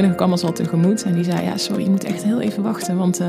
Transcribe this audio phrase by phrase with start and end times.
[0.00, 2.62] verloskundige kwam ons al tegemoet en die zei: Ja, sorry, je moet echt heel even
[2.62, 3.26] wachten, want uh,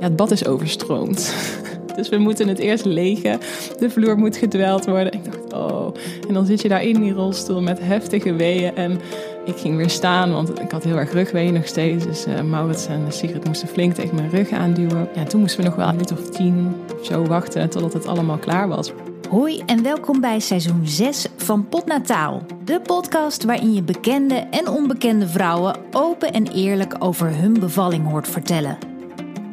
[0.00, 1.34] ja, het bad is overstroomd.
[1.96, 3.38] dus we moeten het eerst legen.
[3.78, 5.12] De vloer moet gedweld worden.
[5.12, 5.94] Ik dacht: Oh.
[6.28, 8.76] En dan zit je daar in die rolstoel met heftige weeën.
[8.76, 9.00] En
[9.44, 12.04] ik ging weer staan, want ik had heel erg rugweeën nog steeds.
[12.04, 15.08] Dus uh, Maurits en Sigrid moesten flink tegen mijn rug aanduwen.
[15.14, 18.06] Ja, toen moesten we nog wel een minuut of tien of zo wachten totdat het
[18.06, 18.92] allemaal klaar was.
[19.30, 22.42] Hoi en welkom bij seizoen 6 van Potnataal.
[22.64, 28.28] De podcast waarin je bekende en onbekende vrouwen open en eerlijk over hun bevalling hoort
[28.28, 28.78] vertellen.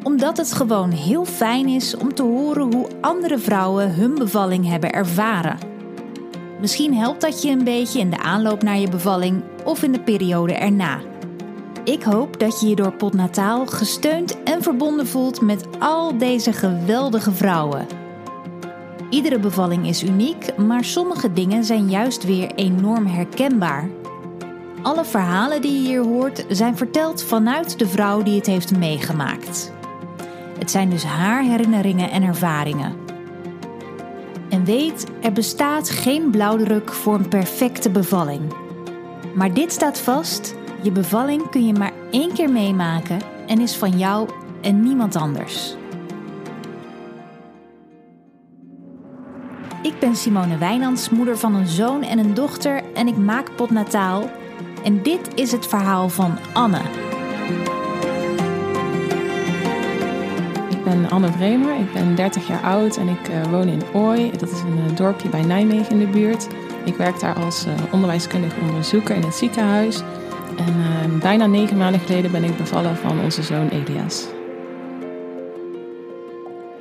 [0.03, 4.91] Omdat het gewoon heel fijn is om te horen hoe andere vrouwen hun bevalling hebben
[4.91, 5.57] ervaren.
[6.59, 10.01] Misschien helpt dat je een beetje in de aanloop naar je bevalling of in de
[10.01, 10.99] periode erna.
[11.83, 17.31] Ik hoop dat je je door Potnataal gesteund en verbonden voelt met al deze geweldige
[17.31, 18.04] vrouwen.
[19.09, 23.89] Iedere bevalling is uniek, maar sommige dingen zijn juist weer enorm herkenbaar.
[24.81, 29.71] Alle verhalen die je hier hoort zijn verteld vanuit de vrouw die het heeft meegemaakt.
[30.59, 32.95] Het zijn dus haar herinneringen en ervaringen.
[34.49, 38.41] En weet, er bestaat geen blauwdruk voor een perfecte bevalling.
[39.35, 43.97] Maar dit staat vast: je bevalling kun je maar één keer meemaken en is van
[43.97, 44.29] jou
[44.61, 45.75] en niemand anders.
[49.85, 54.29] Ik ben Simone Wijnands, moeder van een zoon en een dochter en ik maak potnataal.
[54.83, 56.79] En dit is het verhaal van Anne.
[60.69, 64.31] Ik ben Anne Bremer, ik ben 30 jaar oud en ik uh, woon in Ooi.
[64.31, 66.47] Dat is een uh, dorpje bij Nijmegen in de buurt.
[66.85, 70.01] Ik werk daar als uh, onderwijskundig onderzoeker in het ziekenhuis.
[70.57, 74.34] En bijna negen maanden geleden ben ik bevallen van onze zoon Elias.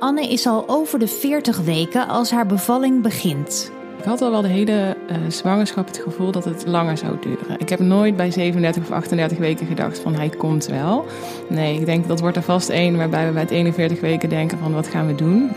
[0.05, 3.71] Anne is al over de 40 weken als haar bevalling begint.
[3.97, 7.59] Ik had al wel de hele uh, zwangerschap het gevoel dat het langer zou duren.
[7.59, 11.05] Ik heb nooit bij 37 of 38 weken gedacht van hij komt wel.
[11.49, 14.57] Nee, ik denk dat wordt er vast één waarbij we bij het 41 weken denken
[14.57, 15.51] van wat gaan we doen.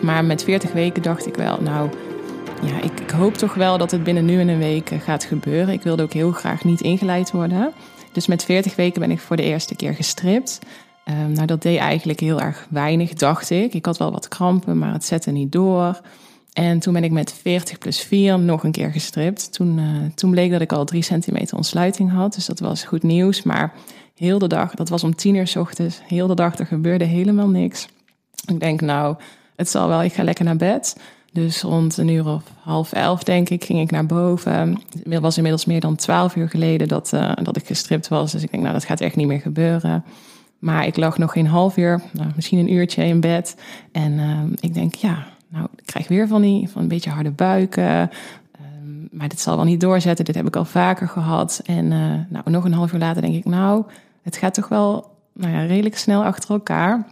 [0.00, 1.90] Maar met 40 weken dacht ik wel, nou
[2.62, 5.24] ja, ik, ik hoop toch wel dat het binnen nu en een week eh, gaat
[5.24, 5.74] gebeuren.
[5.74, 7.72] Ik wilde ook heel graag niet ingeleid worden.
[8.12, 10.58] Dus met 40 weken ben ik voor de eerste keer gestript.
[11.10, 13.74] Um, nou, dat deed eigenlijk heel erg weinig, dacht ik.
[13.74, 16.00] Ik had wel wat krampen, maar het zette niet door.
[16.52, 19.52] En toen ben ik met 40 plus 4 nog een keer gestript.
[19.52, 22.34] Toen, uh, toen bleek dat ik al 3 centimeter ontsluiting had.
[22.34, 23.42] Dus dat was goed nieuws.
[23.42, 23.72] Maar
[24.14, 27.04] heel de dag, dat was om 10 uur s ochtends, heel de dag, er gebeurde
[27.04, 27.88] helemaal niks.
[28.46, 29.16] Ik denk, nou,
[29.56, 30.96] het zal wel, ik ga lekker naar bed.
[31.32, 34.80] Dus rond een uur of half elf, denk ik, ging ik naar boven.
[35.08, 38.32] Het was inmiddels meer dan 12 uur geleden dat, uh, dat ik gestript was.
[38.32, 40.04] Dus ik denk, nou, dat gaat echt niet meer gebeuren.
[40.60, 43.56] Maar ik lag nog geen half uur, nou, misschien een uurtje in bed.
[43.92, 47.30] En uh, ik denk, ja, nou, ik krijg weer van die van een beetje harde
[47.30, 48.10] buiken.
[48.60, 50.24] Um, maar dit zal wel niet doorzetten.
[50.24, 51.60] Dit heb ik al vaker gehad.
[51.64, 53.84] En uh, nou, nog een half uur later denk ik, nou,
[54.22, 57.06] het gaat toch wel nou ja, redelijk snel achter elkaar.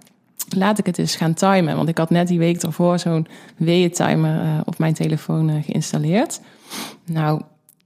[0.56, 1.76] Laat ik het eens gaan timen.
[1.76, 3.26] Want ik had net die week ervoor zo'n
[3.56, 6.41] weeëntimer uh, op mijn telefoon geïnstalleerd.
[7.04, 7.42] Nou,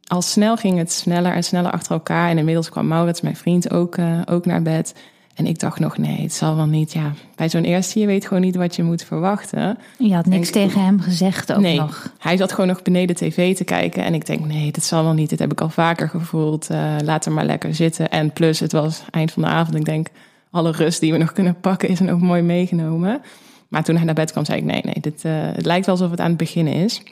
[0.07, 2.29] al snel ging het sneller en sneller achter elkaar.
[2.29, 4.95] En inmiddels kwam Maurits, mijn vriend, ook, ook naar bed.
[5.35, 6.93] En ik dacht nog, nee, het zal wel niet.
[6.93, 9.79] Ja, bij zo'n eerste, je weet gewoon niet wat je moet verwachten.
[9.99, 12.13] Je had niks tegen hem gezegd ook nee, nog?
[12.19, 14.05] hij zat gewoon nog beneden tv te kijken.
[14.05, 15.31] En ik denk, nee, dit zal wel niet.
[15.31, 16.71] Dit heb ik al vaker gevoeld.
[16.71, 18.11] Uh, laat er maar lekker zitten.
[18.11, 19.77] En plus, het was eind van de avond.
[19.77, 20.07] Ik denk,
[20.51, 23.21] alle rust die we nog kunnen pakken is dan ook mooi meegenomen.
[23.69, 25.95] Maar toen hij naar bed kwam, zei ik, nee, nee, dit, uh, het lijkt wel
[25.95, 27.03] alsof het aan het beginnen is.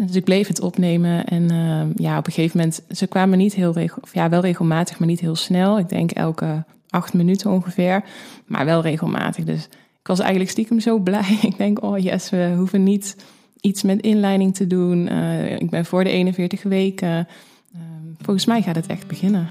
[0.00, 1.24] Dus ik bleef het opnemen.
[1.24, 4.40] En uh, ja, op een gegeven moment, ze kwamen niet heel regel, of ja, wel
[4.40, 5.78] regelmatig, maar niet heel snel.
[5.78, 8.04] Ik denk elke acht minuten ongeveer,
[8.46, 9.44] maar wel regelmatig.
[9.44, 9.64] Dus
[10.00, 11.38] ik was eigenlijk stiekem zo blij.
[11.42, 13.16] Ik denk, oh yes, we hoeven niet
[13.60, 15.06] iets met inleiding te doen.
[15.12, 17.28] Uh, ik ben voor de 41 weken.
[17.74, 17.80] Uh,
[18.20, 19.48] volgens mij gaat het echt beginnen.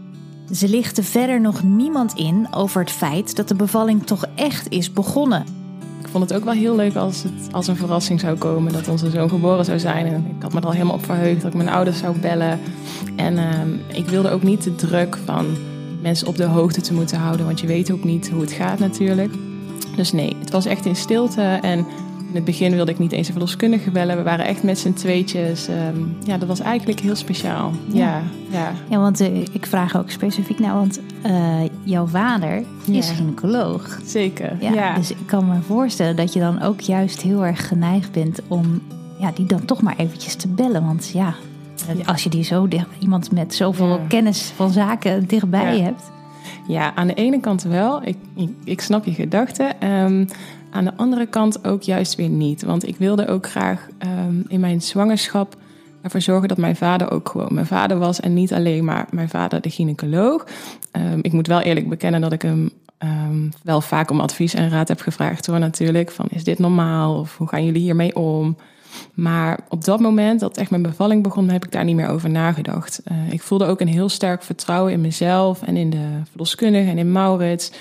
[0.54, 4.94] Ze lichten verder nog niemand in over het feit dat de bevalling toch echt is
[4.94, 5.46] begonnen.
[6.00, 8.88] Ik vond het ook wel heel leuk als het als een verrassing zou komen dat
[8.88, 10.06] onze zoon geboren zou zijn.
[10.06, 12.60] En ik had me er al helemaal op verheugd dat ik mijn ouders zou bellen.
[13.16, 15.46] En uh, ik wilde ook niet de druk van
[16.02, 17.46] mensen op de hoogte te moeten houden.
[17.46, 19.34] Want je weet ook niet hoe het gaat natuurlijk.
[19.96, 21.42] Dus nee, het was echt in stilte.
[21.42, 21.86] En
[22.32, 24.18] in het begin wilde ik niet eens een verloskundige bellen.
[24.18, 25.68] We waren echt met z'n tweetjes.
[25.68, 27.72] Um, ja, dat was eigenlijk heel speciaal.
[27.88, 28.74] Ja, ja.
[28.90, 29.00] ja.
[29.00, 32.98] want uh, ik vraag ook specifiek naar, want uh, jouw vader ja.
[32.98, 34.00] is gynaecoloog.
[34.06, 34.96] Zeker, ja, ja.
[34.96, 38.82] Dus ik kan me voorstellen dat je dan ook juist heel erg geneigd bent om
[39.20, 40.86] ja, die dan toch maar eventjes te bellen.
[40.86, 41.36] Want ja,
[41.98, 42.06] ja.
[42.06, 42.68] Als je die zo
[43.00, 44.00] iemand met zoveel ja.
[44.08, 45.84] kennis van zaken dichtbij ja.
[45.84, 46.12] hebt.
[46.68, 48.02] Ja, aan de ene kant wel.
[48.04, 49.88] Ik, ik, ik snap je gedachten.
[49.90, 50.28] Um,
[50.72, 52.64] aan de andere kant ook juist weer niet.
[52.64, 53.88] Want ik wilde ook graag
[54.28, 55.56] um, in mijn zwangerschap
[56.02, 58.20] ervoor zorgen dat mijn vader ook gewoon mijn vader was.
[58.20, 60.46] En niet alleen maar mijn vader, de gynaecoloog.
[60.92, 64.70] Ehm, ik moet wel eerlijk bekennen dat ik hem ehm, wel vaak om advies en
[64.70, 66.12] raad heb gevraagd hoor natuurlijk.
[66.12, 68.58] Van is dit normaal of hoe gaan jullie hiermee om?
[69.14, 72.30] Maar op dat moment dat echt mijn bevalling begon, heb ik daar niet meer over
[72.30, 73.02] nagedacht.
[73.12, 76.98] Uh, ik voelde ook een heel sterk vertrouwen in mezelf en in de verloskundige en
[76.98, 77.72] in Maurits.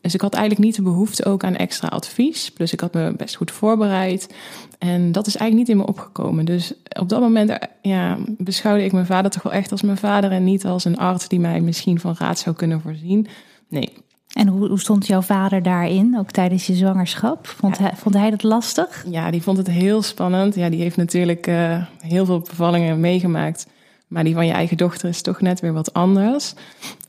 [0.00, 2.50] Dus ik had eigenlijk niet de behoefte ook aan extra advies.
[2.50, 4.34] Plus ik had me best goed voorbereid.
[4.78, 6.44] En dat is eigenlijk niet in me opgekomen.
[6.44, 10.30] Dus op dat moment ja, beschouwde ik mijn vader toch wel echt als mijn vader
[10.30, 13.26] en niet als een arts die mij misschien van raad zou kunnen voorzien.
[13.68, 13.92] Nee,
[14.32, 17.46] en hoe, hoe, stond jouw vader daarin, ook tijdens je zwangerschap?
[17.46, 19.04] Vond, hij, vond hij dat lastig?
[19.08, 20.54] Ja, die vond het heel spannend.
[20.54, 23.66] Ja, die heeft natuurlijk uh, heel veel bevallingen meegemaakt.
[24.06, 26.54] Maar die van je eigen dochter is toch net weer wat anders.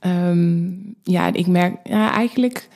[0.07, 2.69] Um, ja, ik merk ja, eigenlijk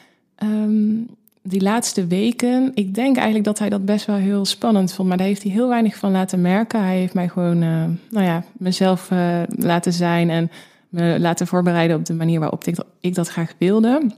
[0.43, 1.07] um,
[1.41, 2.71] die laatste weken.
[2.73, 5.07] Ik denk eigenlijk dat hij dat best wel heel spannend vond.
[5.07, 6.83] Maar daar heeft hij heel weinig van laten merken.
[6.83, 10.51] Hij heeft mij gewoon, uh, nou ja, mezelf uh, laten zijn en
[10.89, 14.11] me laten voorbereiden op de manier waarop ik, ik dat graag wilde.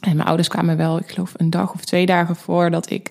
[0.00, 3.10] En mijn ouders kwamen wel, ik geloof een dag of twee dagen voordat ik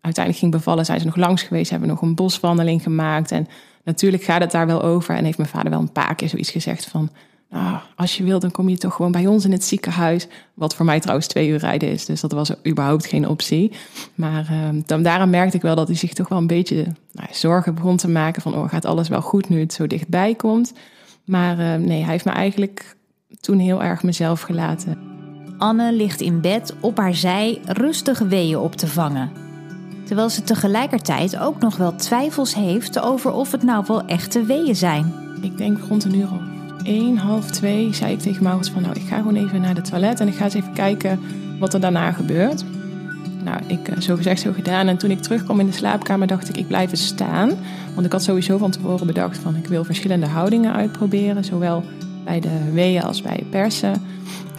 [0.00, 3.30] uiteindelijk ging bevallen, zijn ze nog langs geweest, hebben nog een boswandeling gemaakt.
[3.30, 3.48] En
[3.84, 5.14] natuurlijk gaat het daar wel over.
[5.14, 7.10] En heeft mijn vader wel een paar keer zoiets gezegd van,
[7.50, 10.26] nou, als je wilt, dan kom je toch gewoon bij ons in het ziekenhuis.
[10.54, 13.72] Wat voor mij trouwens twee uur rijden is, dus dat was überhaupt geen optie.
[14.14, 17.28] Maar uh, dan, daarom merkte ik wel dat hij zich toch wel een beetje nou,
[17.32, 20.72] zorgen begon te maken van, oh, gaat alles wel goed nu het zo dichtbij komt.
[21.24, 22.96] Maar uh, nee, hij heeft me eigenlijk
[23.40, 25.17] toen heel erg mezelf gelaten.
[25.58, 29.30] Anne ligt in bed op haar zij rustige weeën op te vangen.
[30.04, 34.76] Terwijl ze tegelijkertijd ook nog wel twijfels heeft over of het nou wel echte weeën
[34.76, 35.12] zijn.
[35.42, 38.94] Ik denk rond een uur of één, half twee, zei ik tegen Maurits van nou,
[38.94, 41.20] ik ga gewoon even naar de toilet en ik ga eens even kijken
[41.58, 42.64] wat er daarna gebeurt.
[43.44, 44.88] Nou, ik eh, zo gezegd, zo gedaan.
[44.88, 47.50] En toen ik terugkwam in de slaapkamer, dacht ik, ik blijf eens staan.
[47.94, 51.44] Want ik had sowieso van tevoren bedacht van, ik wil verschillende houdingen uitproberen.
[51.44, 51.84] Zowel
[52.24, 54.02] bij de weeën als bij persen.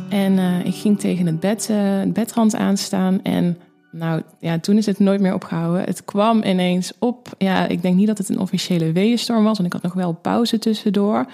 [0.10, 3.24] En uh, ik ging tegen het, bed, het bedrand aanstaan.
[3.24, 3.58] En
[3.92, 5.84] nou ja, toen is het nooit meer opgehouden.
[5.84, 7.28] Het kwam ineens op.
[7.38, 9.58] Ja, ik denk niet dat het een officiële weeënstorm was.
[9.58, 11.26] Want ik had nog wel pauze tussendoor.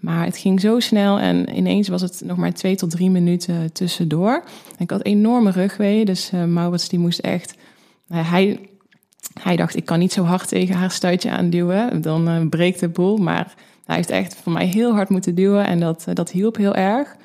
[0.00, 1.18] Maar het ging zo snel.
[1.18, 4.44] En ineens was het nog maar twee tot drie minuten tussendoor.
[4.78, 6.04] ik had enorme rugweeën.
[6.04, 7.54] Dus uh, Maurits die moest echt...
[8.12, 8.60] hij,
[9.40, 12.02] hij dacht, ik kan niet zo hard tegen haar stuitje aanduwen.
[12.02, 13.16] Dan breekt de boel.
[13.16, 13.54] Maar
[13.84, 15.66] hij heeft echt voor mij heel hard moeten duwen.
[15.66, 17.16] En dat, dat hielp heel erg.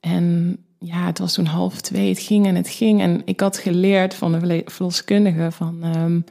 [0.00, 3.00] En ja, het was toen half twee, het ging en het ging.
[3.00, 5.96] En ik had geleerd van de verloskundige van...
[5.96, 6.24] Um,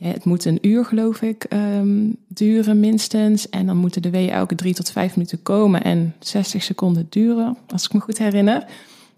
[0.00, 3.48] ja, het moet een uur, geloof ik, um, duren minstens.
[3.48, 7.56] En dan moeten de weeën elke drie tot vijf minuten komen en 60 seconden duren,
[7.68, 8.64] als ik me goed herinner.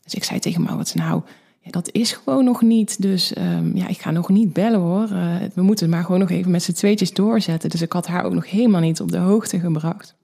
[0.04, 1.22] Dus ik zei tegen Maurits, nou,
[1.60, 3.02] ja, dat is gewoon nog niet.
[3.02, 5.08] Dus um, ja, ik ga nog niet bellen hoor.
[5.10, 7.70] Uh, we moeten maar gewoon nog even met z'n tweetjes doorzetten.
[7.70, 10.14] Dus ik had haar ook nog helemaal niet op de hoogte gebracht.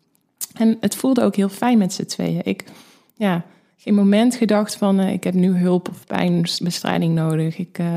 [0.55, 2.41] En het voelde ook heel fijn met z'n tweeën.
[2.45, 2.65] Ik,
[3.15, 3.45] ja,
[3.79, 7.59] geen moment gedacht van uh, ik heb nu hulp of pijnbestrijding nodig.
[7.59, 7.97] Ik, uh,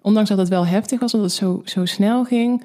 [0.00, 2.64] ondanks dat het wel heftig was, omdat het zo, zo snel ging.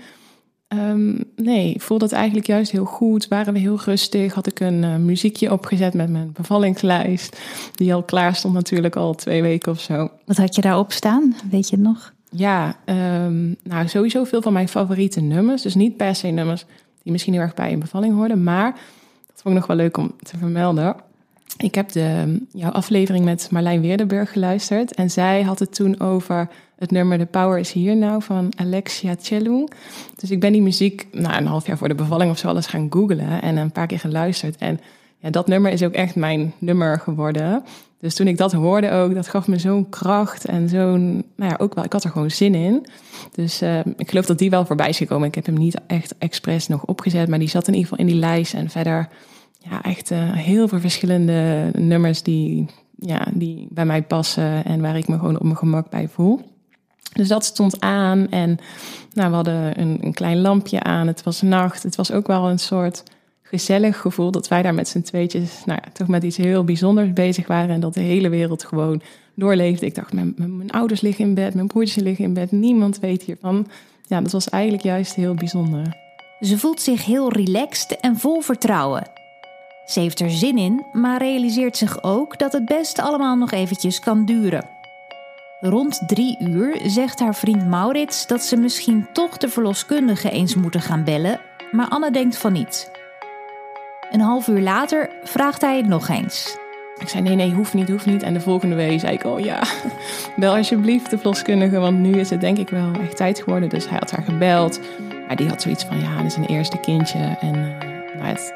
[0.74, 3.28] Um, nee, voelde het eigenlijk juist heel goed.
[3.28, 4.34] Waren we heel rustig.
[4.34, 7.40] Had ik een uh, muziekje opgezet met mijn bevallingslijst.
[7.76, 10.10] Die al klaar stond natuurlijk al twee weken of zo.
[10.26, 11.36] Wat had je daarop staan?
[11.50, 12.14] Weet je het nog?
[12.30, 12.76] Ja,
[13.26, 15.62] um, nou sowieso veel van mijn favoriete nummers.
[15.62, 16.66] Dus niet per se nummers
[17.04, 18.44] die misschien heel erg bij een bevalling hoorden.
[18.44, 18.72] Maar
[19.28, 20.96] dat vond ik nog wel leuk om te vermelden.
[21.58, 24.96] Ik heb de, jouw aflevering met Marlijn Weerdenburg geluisterd.
[24.96, 29.16] En zij had het toen over het nummer The Power is Here Now van Alexia
[29.22, 29.70] Cellung.
[30.16, 32.66] Dus ik ben die muziek nou, een half jaar voor de bevalling of zo alles
[32.66, 34.58] gaan googlen en een paar keer geluisterd.
[34.58, 34.80] En
[35.18, 37.64] ja, dat nummer is ook echt mijn nummer geworden.
[38.00, 41.58] Dus toen ik dat hoorde ook, dat gaf me zo'n kracht en zo'n, nou ja,
[41.58, 42.86] ook wel, ik had er gewoon zin in.
[43.32, 45.28] Dus uh, ik geloof dat die wel voorbij is gekomen.
[45.28, 48.12] Ik heb hem niet echt expres nog opgezet, maar die zat in ieder geval in
[48.12, 48.54] die lijst.
[48.54, 49.08] En verder
[49.60, 54.98] ja, echt uh, heel veel verschillende nummers die, ja, die bij mij passen en waar
[54.98, 56.42] ik me gewoon op mijn gemak bij voel.
[57.14, 58.58] Dus dat stond aan en
[59.14, 61.08] nou, we hadden een, een klein lampje aan.
[61.08, 61.84] Het was nacht.
[61.84, 63.04] Het was ook wel een soort
[63.42, 67.14] gezellig gevoel dat wij daar met z'n tweetjes nou ja, toch met iets heel bijzonders
[67.14, 69.02] bezig waren en dat de hele wereld gewoon
[69.36, 69.86] doorleefde.
[69.86, 73.24] Ik dacht, mijn, mijn ouders liggen in bed, mijn broertjes liggen in bed, niemand weet
[73.24, 73.68] hiervan.
[74.08, 75.96] Ja, dat was eigenlijk juist heel bijzonder.
[76.40, 79.17] Ze voelt zich heel relaxed en vol vertrouwen.
[79.88, 84.00] Ze heeft er zin in, maar realiseert zich ook dat het best allemaal nog eventjes
[84.00, 84.70] kan duren.
[85.60, 90.82] Rond drie uur zegt haar vriend Maurits dat ze misschien toch de verloskundige eens moeten
[90.82, 91.40] gaan bellen,
[91.72, 92.92] maar Anne denkt van niet.
[94.12, 96.58] Een half uur later vraagt hij het nog eens.
[97.00, 98.24] Ik zei nee, nee, hoeft niet, hoeft niet.
[98.24, 99.64] En de volgende week zei ik, oh ja,
[100.36, 103.70] bel alsjeblieft de verloskundige, want nu is het denk ik wel echt tijd geworden.
[103.70, 104.80] Dus hij had haar gebeld.
[105.28, 107.78] Maar die had zoiets van, ja, dit is een eerste kindje en
[108.18, 108.54] nou, het,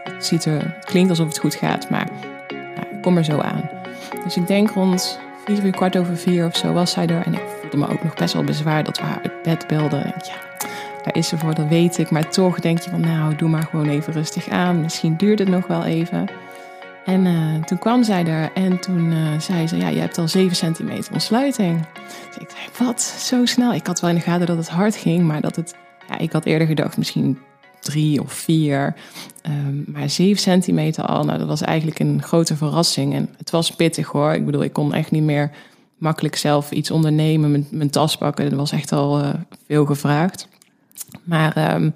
[0.85, 2.07] klinkt alsof het goed gaat, maar
[2.49, 3.69] nou, ik kom er zo aan.
[4.23, 7.25] Dus ik denk rond vier uur, kwart over vier of zo was zij er.
[7.25, 9.99] En ik voelde me ook nog best wel bezwaar dat we haar uit bed belden.
[9.99, 10.67] Ja,
[11.03, 12.09] daar is ze voor, dat weet ik.
[12.09, 14.81] Maar toch denk je van, nou, doe maar gewoon even rustig aan.
[14.81, 16.29] Misschien duurt het nog wel even.
[17.05, 20.27] En uh, toen kwam zij er en toen uh, zei ze, ja, je hebt al
[20.27, 21.85] 7 centimeter ontsluiting.
[22.27, 23.73] Dus ik zei, wat, zo snel?
[23.73, 25.75] Ik had wel in de gaten dat het hard ging, maar dat het,
[26.07, 27.39] ja, ik had eerder gedacht misschien
[27.81, 28.95] drie of vier.
[29.47, 33.13] Um, maar 7 centimeter al, nou, dat was eigenlijk een grote verrassing.
[33.13, 34.33] En het was pittig hoor.
[34.33, 35.51] Ik bedoel, ik kon echt niet meer
[35.97, 38.50] makkelijk zelf iets ondernemen, mijn, tas pakken.
[38.50, 39.29] Dat was echt al uh,
[39.67, 40.47] veel gevraagd.
[41.23, 41.93] Maar um,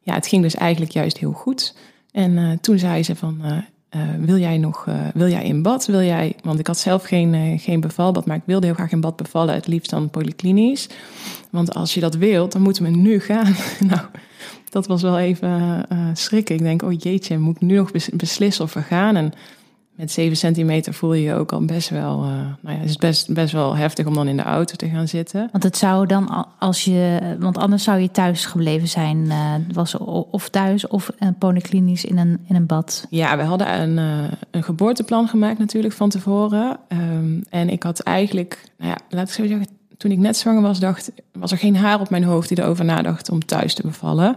[0.00, 1.74] ja, het ging dus eigenlijk juist heel goed.
[2.12, 5.86] En toen zei ze van, uh, wil jij nog wil jij in bad?
[5.86, 9.00] Wil jij, want ik had zelf geen, geen bevalbad, maar ik wilde heel graag in
[9.00, 10.88] bad bevallen, het liefst dan polyklinisch.
[11.50, 13.56] Want als je dat wilt, dan moeten we nu gaan.
[13.90, 14.00] nou,
[14.68, 16.54] dat was wel even schrikken.
[16.54, 19.16] Ik denk, oh jeetje, moet ik nu nog beslissen of we gaan?
[19.16, 19.32] En
[19.96, 22.24] met 7 centimeter voel je je ook al best wel.
[22.24, 22.30] Uh,
[22.60, 25.08] nou ja, het is best, best wel heftig om dan in de auto te gaan
[25.08, 25.48] zitten.
[25.52, 27.36] Want het zou dan als je.
[27.40, 29.24] Want anders zou je thuis gebleven zijn.
[29.24, 29.96] Uh, was
[30.30, 33.06] of thuis of een polyklinisch in een, in een bad.
[33.10, 36.78] Ja, we hadden een, uh, een geboorteplan gemaakt natuurlijk van tevoren.
[36.88, 38.70] Um, en ik had eigenlijk.
[38.78, 39.66] Nou ja, laat ik zo zeggen.
[40.06, 42.84] Toen ik net zwanger was, dacht, was er geen haar op mijn hoofd die erover
[42.84, 44.36] nadacht om thuis te bevallen.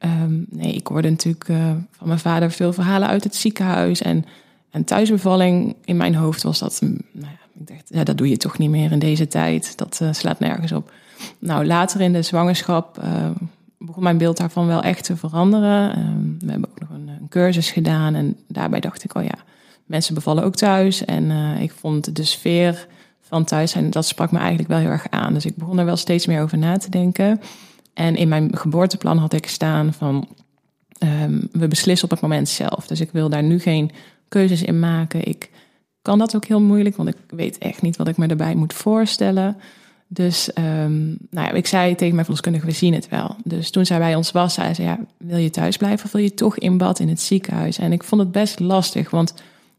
[0.00, 1.44] Um, nee, ik hoorde natuurlijk
[1.90, 4.02] van mijn vader veel verhalen uit het ziekenhuis.
[4.02, 4.24] En
[4.70, 8.28] en thuisbevalling, in mijn hoofd was dat, mm, nou ja, ik dacht, ja, dat doe
[8.28, 9.78] je toch niet meer in deze tijd.
[9.78, 10.92] Dat uh, slaat nergens op.
[11.38, 13.30] Nou, later in de zwangerschap uh,
[13.78, 15.98] begon mijn beeld daarvan wel echt te veranderen.
[15.98, 16.04] Uh,
[16.38, 19.34] we hebben ook nog een, een, cursus gedaan en daarbij dacht ik, oh ja,
[19.84, 21.04] mensen bevallen ook thuis.
[21.04, 22.86] En ik vond de sfeer
[23.28, 25.34] van thuis zijn, dat sprak me eigenlijk wel heel erg aan.
[25.34, 27.40] Dus ik begon er wel steeds meer over na te denken.
[27.94, 30.28] En in mijn geboorteplan had ik staan van,
[30.98, 32.86] um, we beslissen op het moment zelf.
[32.86, 33.90] Dus ik wil daar nu geen
[34.28, 35.28] keuzes in maken.
[35.28, 35.50] Ik
[36.02, 38.72] kan dat ook heel moeilijk, want ik weet echt niet wat ik me erbij moet
[38.72, 39.56] voorstellen.
[40.06, 43.36] Dus um, nou ja, ik zei tegen mijn verloskundige, we zien het wel.
[43.44, 46.22] Dus toen zij bij ons was, zei ze, ja, wil je thuis blijven of wil
[46.22, 47.78] je toch in bad in het ziekenhuis?
[47.78, 49.34] En ik vond het best lastig, want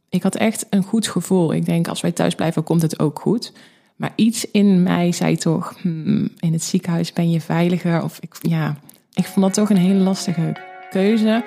[0.10, 1.54] ik had echt een goed gevoel.
[1.54, 3.54] Ik denk, als wij thuis blijven, komt het ook goed.
[3.96, 8.04] Maar iets in mij zei toch, hmm, in het ziekenhuis ben je veiliger.
[8.04, 8.76] Of ik, ja,
[9.14, 10.56] ik vond dat toch een hele lastige
[10.90, 11.44] keuze.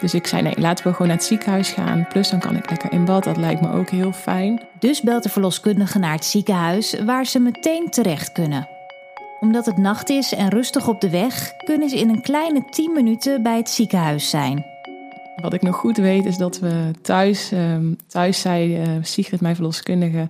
[0.00, 2.06] Dus ik zei nee, laten we gewoon naar het ziekenhuis gaan.
[2.08, 4.62] Plus dan kan ik lekker in bad, dat lijkt me ook heel fijn.
[4.78, 8.68] Dus belt de verloskundige naar het ziekenhuis waar ze meteen terecht kunnen.
[9.40, 12.92] Omdat het nacht is en rustig op de weg, kunnen ze in een kleine 10
[12.92, 14.75] minuten bij het ziekenhuis zijn.
[15.42, 19.54] Wat ik nog goed weet is dat we thuis, ehm, thuis zei uh, Sigrid, mijn
[19.54, 20.26] verloskundige, eh,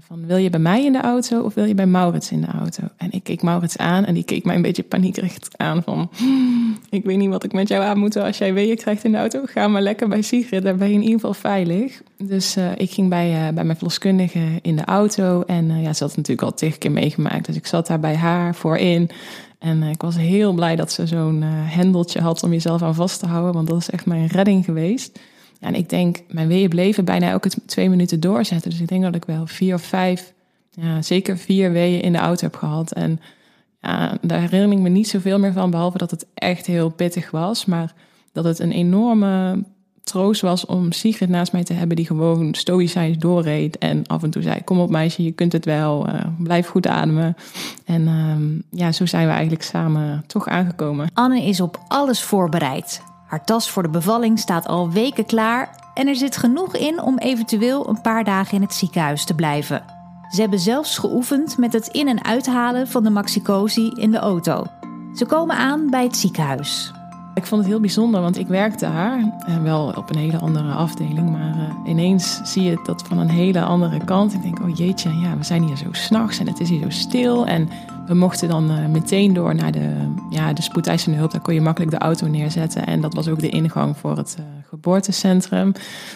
[0.00, 2.46] van wil je bij mij in de auto of wil je bij Maurits in de
[2.46, 2.82] auto?
[2.96, 6.78] En ik keek Maurits aan en die keek mij een beetje paniekerig aan van hmm,
[6.90, 9.18] ik weet niet wat ik met jou aan moet als jij weeën krijgt in de
[9.18, 9.42] auto.
[9.44, 12.02] Ga maar lekker bij Sigrid, daar ben je in ieder geval veilig.
[12.16, 16.04] Dus uh, ik ging bij, uh, bij mijn verloskundige in de auto en ja, ze
[16.04, 17.46] had natuurlijk al tegen keer meegemaakt.
[17.46, 19.10] Dus ik zat daar bij haar voorin
[19.58, 23.26] en ik was heel blij dat ze zo'n hendeltje had om jezelf aan vast te
[23.26, 25.18] houden, want dat is echt mijn redding geweest.
[25.60, 28.70] En ik denk, mijn weeën bleven bijna elke twee minuten doorzetten.
[28.70, 30.32] Dus ik denk dat ik wel vier of vijf,
[30.70, 32.92] ja, zeker vier weeën in de auto heb gehad.
[32.92, 33.20] En
[33.80, 37.30] ja, daar herinner ik me niet zoveel meer van, behalve dat het echt heel pittig
[37.30, 37.64] was.
[37.64, 37.94] Maar
[38.32, 39.64] dat het een enorme
[40.02, 43.78] troost was om Sigrid naast mij te hebben die gewoon stoïcijns doorreed.
[43.78, 46.86] En af en toe zei, kom op meisje, je kunt het wel, uh, blijf goed
[46.86, 47.36] ademen.
[47.84, 51.10] En uh, ja, zo zijn we eigenlijk samen toch aangekomen.
[51.12, 53.02] Anne is op alles voorbereid.
[53.26, 57.18] Haar tas voor de bevalling staat al weken klaar en er zit genoeg in om
[57.18, 59.82] eventueel een paar dagen in het ziekenhuis te blijven.
[60.30, 64.64] Ze hebben zelfs geoefend met het in- en uithalen van de maxicosi in de auto.
[65.14, 66.92] Ze komen aan bij het ziekenhuis.
[67.34, 69.32] Ik vond het heel bijzonder, want ik werkte daar.
[69.46, 71.30] En wel op een hele andere afdeling.
[71.30, 74.34] Maar uh, ineens zie je dat van een hele andere kant.
[74.34, 76.90] Ik denk, oh jeetje, ja, we zijn hier zo s'nachts en het is hier zo
[76.90, 77.46] stil.
[77.46, 77.68] En
[78.06, 81.30] we mochten dan uh, meteen door naar de, ja, de spoedeisende hulp.
[81.30, 82.86] Daar kon je makkelijk de auto neerzetten.
[82.86, 85.72] En dat was ook de ingang voor het uh, geboortecentrum.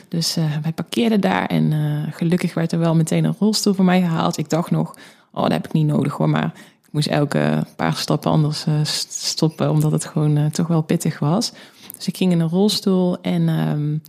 [0.08, 1.46] Dus wij parkeerden daar.
[1.46, 1.72] En
[2.12, 4.38] gelukkig werd er wel meteen een rolstoel voor mij gehaald.
[4.38, 4.94] Ik dacht nog,
[5.32, 6.28] oh, dat heb ik niet nodig hoor.
[6.28, 6.52] Maar
[6.90, 11.18] ik moest elke paar stappen anders uh, stoppen, omdat het gewoon uh, toch wel pittig
[11.18, 11.52] was.
[11.96, 14.02] Dus ik ging in een rolstoel en um,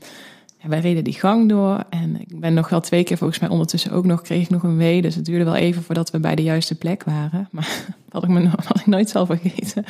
[0.68, 1.84] wij reden die gang door.
[1.89, 4.63] En ik ben nog wel twee keer volgens mij ondertussen ook nog, kreeg ik nog
[4.63, 5.01] een wee.
[5.01, 7.48] Dus het duurde wel even voordat we bij de juiste plek waren.
[7.51, 8.50] Maar dat had ik, me,
[8.80, 9.86] ik nooit zelf vergeten.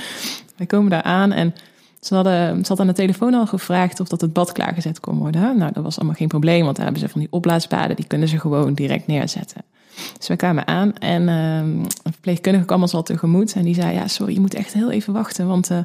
[0.57, 1.53] Wij komen daar aan en
[1.99, 5.17] ze, hadden, ze had aan de telefoon al gevraagd of dat het bad klaargezet kon
[5.17, 5.57] worden.
[5.57, 8.27] Nou, dat was allemaal geen probleem, want daar hebben ze van die opblaasbaden, die kunnen
[8.27, 9.61] ze gewoon direct neerzetten.
[10.17, 13.53] Dus we kwamen aan en uh, een verpleegkundige kwam ons al tegemoet.
[13.53, 15.77] En die zei, ja, sorry, je moet echt heel even wachten, want uh,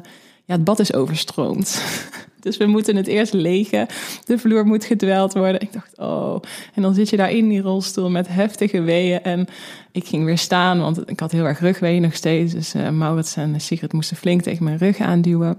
[0.45, 1.81] ja, het bad is overstroomd.
[2.47, 3.87] Dus we moeten het eerst legen.
[4.25, 5.61] De vloer moet gedweld worden.
[5.61, 6.41] Ik dacht, oh.
[6.73, 9.23] En dan zit je daar in die rolstoel met heftige weeën.
[9.23, 9.47] En
[9.91, 12.53] ik ging weer staan, want ik had heel erg rugweeën nog steeds.
[12.53, 15.57] Dus uh, Maurits en Sigrid moesten flink tegen mijn rug aanduwen.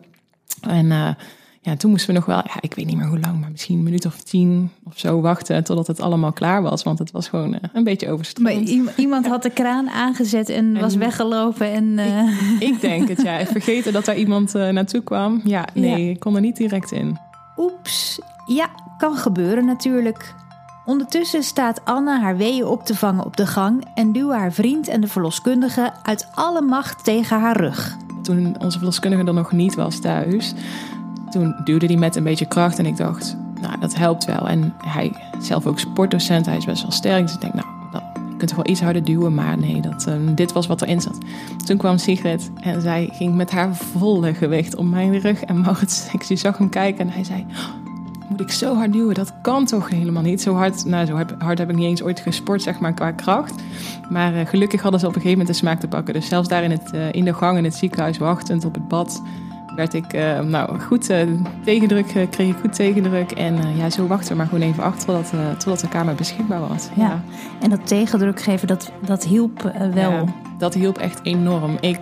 [0.61, 1.11] En uh,
[1.61, 3.77] ja, toen moesten we nog wel, ja, ik weet niet meer hoe lang, maar misschien
[3.79, 6.83] een minuut of tien of zo wachten totdat het allemaal klaar was.
[6.83, 8.85] Want het was gewoon uh, een beetje overstroomd.
[8.85, 11.73] Maar iemand had de kraan aangezet en, was weggelopen.
[11.73, 12.61] En, uh...
[12.61, 13.47] ik, ik, denk het, ja.
[13.47, 15.41] Vergeten dat daar iemand uh, naartoe kwam.
[15.45, 16.11] Ja, nee, ja.
[16.11, 17.19] ik kon er niet direct in.
[17.57, 18.21] Oeps.
[18.47, 20.35] Ja, kan gebeuren natuurlijk.
[20.85, 24.89] Ondertussen staat Anne haar weeën op te vangen op de gang en duwen haar vriend
[24.89, 27.97] en de verloskundige uit alle macht tegen haar rug.
[28.23, 30.55] Toen onze verloskundige er nog niet was thuis,
[31.29, 34.49] toen duwde hij met een beetje kracht en ik dacht, nou dat helpt wel.
[34.49, 37.23] En hij zelf ook sportdocent, hij is best wel sterk.
[37.23, 40.07] Dus ik denk, nou, dat, je kunt toch wel iets harder duwen, maar nee, dat,
[40.07, 41.19] um, dit was wat erin zat.
[41.65, 45.43] Toen kwam Sigrid en zij ging met haar volle gewicht om mijn rug.
[45.43, 47.47] En Maurits, ik zag hem kijken en hij zei,
[48.29, 49.15] moet ik zo hard duwen?
[49.15, 50.43] Dat kan toch helemaal niet?
[50.43, 53.55] Zo hard, nou, zo hard heb ik niet eens ooit gesport, zeg maar, qua kracht.
[54.11, 56.15] Maar uh, gelukkig hadden ze op een gegeven moment de smaak te pakken.
[56.15, 58.89] Dus zelfs daar in, het, uh, in de gang in het ziekenhuis, wachtend op het
[58.89, 59.23] bad,
[59.79, 61.07] werd ik uh, nou, goed
[61.65, 63.31] tegendruk, kreeg ik goed tegendruk.
[63.31, 66.89] En ja, zo wachten we maar gewoon even achter totdat, totdat de kamer beschikbaar was.
[66.95, 67.05] Ja.
[67.05, 67.23] ja.
[67.61, 69.63] En dat tegendruk geven, dat, dat hielp
[69.95, 70.11] wel?
[70.11, 70.25] Ja,
[70.59, 71.77] dat hielp echt enorm.
[71.81, 71.99] Ik,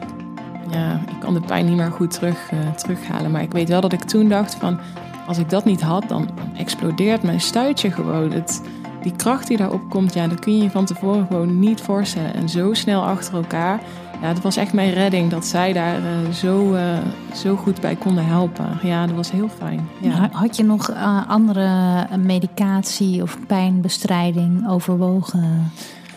[0.71, 3.31] ja, ik kan de pijn niet meer goed terug, terughalen.
[3.31, 4.79] Maar ik weet wel dat ik toen dacht van
[5.27, 8.33] als ik dat niet had, dan, explodeert mijn stuitje gewoon.
[8.33, 8.63] Het,
[9.03, 12.35] die kracht die daarop komt, ja, dat kun je je van tevoren gewoon niet voorstellen.
[12.35, 13.81] En zo snel achter elkaar.
[14.21, 16.99] Ja, het was echt mijn redding dat zij daar uh, zo, uh,
[17.35, 18.79] zo goed bij konden helpen.
[18.83, 19.89] Ja, dat was heel fijn.
[20.01, 20.29] Ja.
[20.33, 25.73] Had je nog uh, andere medicatie of pijnbestrijding overwogen?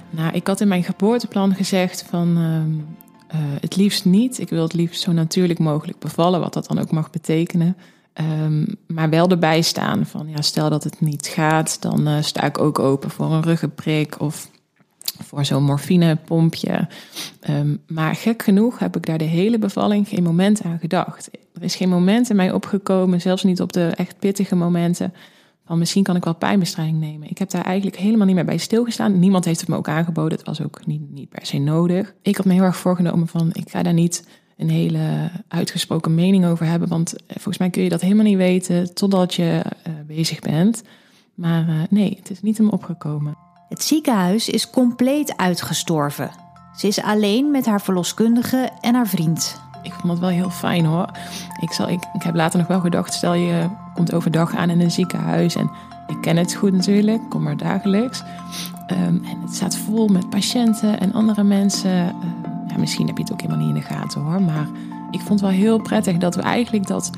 [0.09, 2.37] Nou, ik had in mijn geboorteplan gezegd van
[3.61, 4.39] het liefst niet.
[4.39, 7.77] Ik wil het liefst zo natuurlijk mogelijk bevallen, wat dat dan ook mag betekenen.
[8.43, 12.59] Um, maar wel erbij staan van, ja, stel dat het niet gaat, dan sta ik
[12.59, 14.49] ook open voor een ruggenprik of
[15.23, 16.87] voor zo'n morfinepompje.
[17.49, 21.29] Um, maar gek genoeg heb ik daar de hele bevalling geen moment aan gedacht.
[21.53, 25.13] Er is geen moment in mij opgekomen, zelfs niet op de echt pittige momenten,
[25.65, 27.29] van misschien kan ik wel pijnbestrijding nemen.
[27.29, 29.19] Ik heb daar eigenlijk helemaal niet meer bij stilgestaan.
[29.19, 32.13] Niemand heeft het me ook aangeboden, het was ook niet, niet per se nodig.
[32.21, 34.27] Ik had me heel erg voorgenomen van, ik ga daar niet
[34.57, 36.87] een hele uitgesproken mening over hebben.
[36.87, 40.83] Want eh, volgens mij kun je dat helemaal niet weten totdat je uh, bezig bent.
[41.33, 43.37] Maar uh, nee, het is niet hem opgekomen.
[43.69, 46.31] Het ziekenhuis is compleet uitgestorven.
[46.75, 49.61] Ze is alleen met haar verloskundige en haar vriend.
[49.83, 51.09] Ik vond het wel heel fijn hoor.
[51.61, 54.79] Ik, zal, ik, ik heb later nog wel gedacht, stel je komt overdag aan in
[54.79, 55.71] een ziekenhuis en
[56.07, 58.23] ik ken het goed natuurlijk, kom er dagelijks.
[58.91, 61.91] Um, en het staat vol met patiënten en andere mensen.
[61.91, 62.05] Uh,
[62.67, 64.41] ja, misschien heb je het ook helemaal niet in de gaten hoor.
[64.41, 64.67] Maar
[65.11, 67.09] ik vond het wel heel prettig dat we eigenlijk dat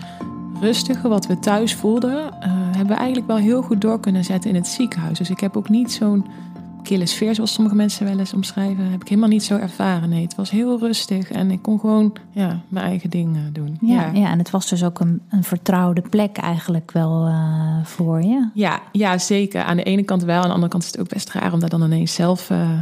[0.60, 2.52] rustige wat we thuis voelden, uh,
[2.82, 5.18] hebben we eigenlijk wel heel goed door kunnen zetten in het ziekenhuis.
[5.18, 6.26] Dus ik heb ook niet zo'n
[6.84, 10.10] kille sfeer, zoals sommige mensen wel eens omschrijven, heb ik helemaal niet zo ervaren.
[10.10, 13.78] Nee, het was heel rustig en ik kon gewoon ja, mijn eigen ding doen.
[13.82, 14.32] Ja, ja.
[14.32, 18.50] en het was dus ook een, een vertrouwde plek eigenlijk wel uh, voor je.
[18.54, 19.64] Ja, ja, zeker.
[19.64, 21.60] Aan de ene kant wel, aan de andere kant is het ook best raar om
[21.60, 22.80] daar dan ineens zelf, uh,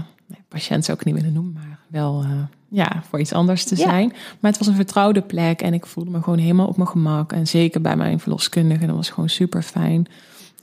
[0.48, 2.30] patiënt zou ik niet willen noemen, maar wel uh,
[2.70, 4.14] ja, voor iets anders te zijn.
[4.40, 7.32] Maar het was een vertrouwde plek en ik voelde me gewoon helemaal op mijn gemak.
[7.32, 10.08] En zeker bij mijn verloskundige, dat was gewoon super fijn.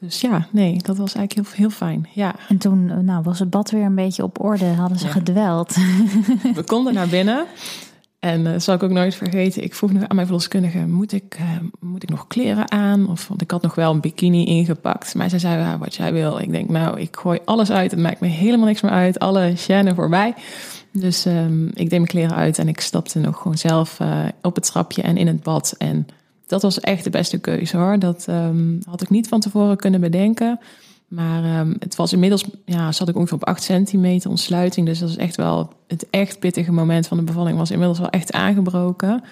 [0.00, 2.08] Dus ja, nee, dat was eigenlijk heel, heel fijn.
[2.14, 2.34] Ja.
[2.48, 5.12] En toen nou, was het bad weer een beetje op orde, hadden ze ja.
[5.12, 5.74] gedweld.
[6.54, 7.46] We konden naar binnen.
[8.26, 9.62] En dat uh, zal ik ook nooit vergeten.
[9.62, 11.46] Ik vroeg nog aan mijn verloskundige: moet ik, uh,
[11.80, 13.08] moet ik nog kleren aan?
[13.08, 15.14] Of, want ik had nog wel een bikini ingepakt.
[15.14, 16.38] Maar zij zei: ja, wat jij wil.
[16.38, 17.90] Ik denk: Nou, ik gooi alles uit.
[17.90, 19.18] Het maakt me helemaal niks meer uit.
[19.18, 20.34] Alle chaînes voorbij.
[20.92, 24.54] Dus um, ik deed mijn kleren uit en ik stapte nog gewoon zelf uh, op
[24.54, 25.74] het trapje en in het bad.
[25.78, 26.06] En
[26.46, 27.98] dat was echt de beste keuze hoor.
[27.98, 30.60] Dat um, had ik niet van tevoren kunnen bedenken.
[31.08, 34.86] Maar um, het was inmiddels, ja, zat ik ongeveer op 8 centimeter ontsluiting.
[34.86, 37.58] Dus dat is echt wel het echt pittige moment van de bevalling.
[37.58, 39.22] Was inmiddels wel echt aangebroken.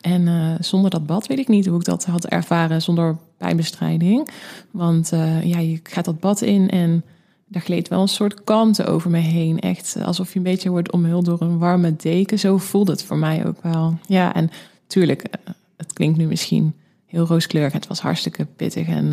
[0.00, 4.28] En uh, zonder dat bad weet ik niet hoe ik dat had ervaren zonder pijnbestrijding.
[4.70, 7.04] Want uh, ja, je gaat dat bad in en
[7.48, 9.60] daar gleed wel een soort kalmte over me heen.
[9.60, 12.38] Echt alsof je een beetje wordt omhuld door een warme deken.
[12.38, 13.98] Zo voelde het voor mij ook wel.
[14.06, 14.50] Ja, en
[14.86, 16.74] tuurlijk, uh, het klinkt nu misschien
[17.06, 17.72] heel rooskleurig.
[17.72, 19.12] Het was hartstikke pittig en,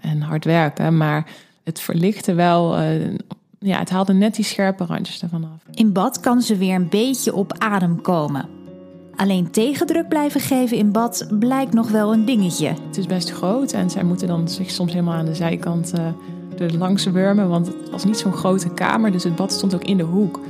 [0.00, 0.96] en hard werken.
[0.96, 1.26] Maar
[1.64, 2.80] het verlichtte wel.
[2.80, 3.16] Uh,
[3.58, 5.74] ja, het haalde net die scherpe randjes ervan af.
[5.74, 8.48] In bad kan ze weer een beetje op adem komen.
[9.16, 12.66] Alleen tegendruk blijven geven in bad blijkt nog wel een dingetje.
[12.66, 16.60] Het is best groot en zij moeten dan zich soms helemaal aan de zijkant uh,
[16.60, 17.48] er langs wurmen.
[17.48, 20.40] Want het was niet zo'n grote kamer, dus het bad stond ook in de hoek.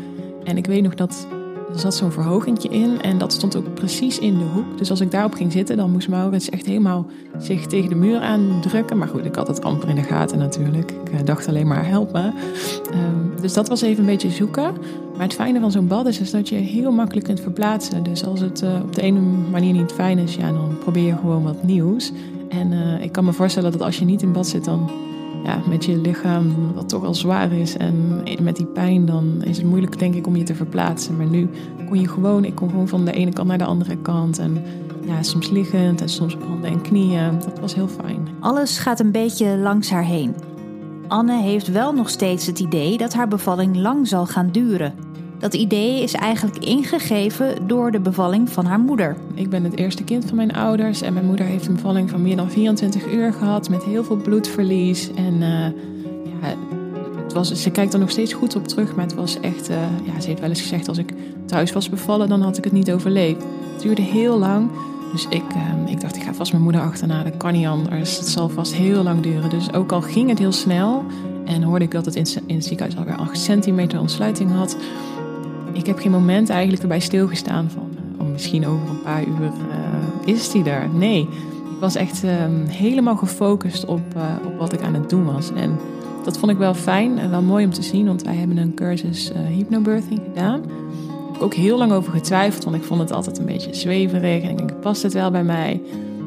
[0.45, 1.27] En ik weet nog dat
[1.73, 4.79] Er zat zo'n verhogingje in en dat stond ook precies in de hoek.
[4.79, 7.07] Dus als ik daarop ging zitten, dan moest Maurits echt helemaal
[7.39, 8.99] zich tegen de muur aandrukken.
[8.99, 10.91] Maar goed, ik had het amper in de gaten natuurlijk.
[10.91, 12.31] Ik eh, dacht alleen maar help me.
[12.91, 14.73] Ehm, dus dat was even een beetje zoeken.
[15.17, 18.03] Maar het fijne van zo'n bad is, is dat je heel makkelijk kunt verplaatsen.
[18.03, 21.17] Dus als het uh, op de ene manier niet fijn is, ja, dan probeer je
[21.17, 22.13] gewoon wat nieuws.
[22.49, 24.91] En uh, ik kan me voorstellen dat als je niet in bad zit, dan
[25.45, 27.77] ja, met je lichaam, wat toch al zwaar is.
[27.77, 31.17] En met die pijn, dan is het moeilijk, denk ik, om je te verplaatsen.
[31.17, 31.49] Maar nu
[31.89, 34.39] kon je gewoon, ik kon gewoon van de ene kant naar de andere kant.
[34.39, 34.63] En
[35.07, 37.39] ja, soms liggend en soms op handen en knieën.
[37.39, 38.29] Dat was heel fijn.
[38.41, 40.35] Alles gaat een beetje langs haar heen.
[41.09, 44.95] Anne heeft wel nog steeds het idee dat haar bevalling lang zal gaan duren.
[45.43, 49.17] Dat idee is eigenlijk ingegeven door de bevalling van haar moeder.
[49.35, 52.23] Ik ben het eerste kind van mijn ouders en mijn moeder heeft een bevalling van
[52.23, 55.11] meer dan 24 uur gehad met heel veel bloedverlies.
[55.15, 55.67] En uh,
[56.41, 56.57] ja,
[57.23, 59.77] het was, ze kijkt er nog steeds goed op terug, maar het was echt, uh,
[60.05, 61.13] ja, ze heeft wel eens gezegd als ik
[61.47, 63.43] thuis was bevallen, dan had ik het niet overleefd.
[63.73, 64.71] Het duurde heel lang.
[65.13, 67.23] Dus ik, uh, ik dacht, ik ga vast mijn moeder achterna.
[67.23, 68.19] Dat kan niet anders.
[68.19, 69.51] Het zal vast heel lang duren.
[69.51, 71.05] Dus ook al ging het heel snel
[71.45, 74.77] en hoorde ik dat het in, in het ziekenhuis alweer 8 centimeter ontsluiting had,
[75.73, 80.35] ik heb geen moment eigenlijk erbij stilgestaan van oh, misschien over een paar uur uh,
[80.35, 80.89] is die er.
[80.95, 82.31] Nee, ik was echt uh,
[82.69, 85.53] helemaal gefocust op, uh, op wat ik aan het doen was.
[85.53, 85.79] En
[86.25, 88.75] dat vond ik wel fijn en wel mooi om te zien, want wij hebben een
[88.75, 90.61] cursus hypnobirthing gedaan.
[90.61, 90.77] Daar
[91.27, 94.43] heb ik ook heel lang over getwijfeld, want ik vond het altijd een beetje zweverig.
[94.43, 95.81] En ik denk, past het wel bij mij?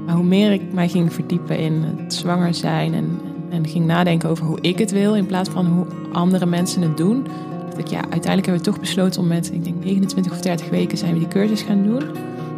[0.06, 4.30] Maar hoe meer ik mij ging verdiepen in het zwanger zijn en, en ging nadenken
[4.30, 7.28] over hoe ik het wil, in plaats van hoe andere mensen het doen,
[7.78, 10.98] ik, ja, uiteindelijk hebben we toch besloten om met, ik denk 29 of 30 weken
[10.98, 12.04] zijn we die cursus gaan doen.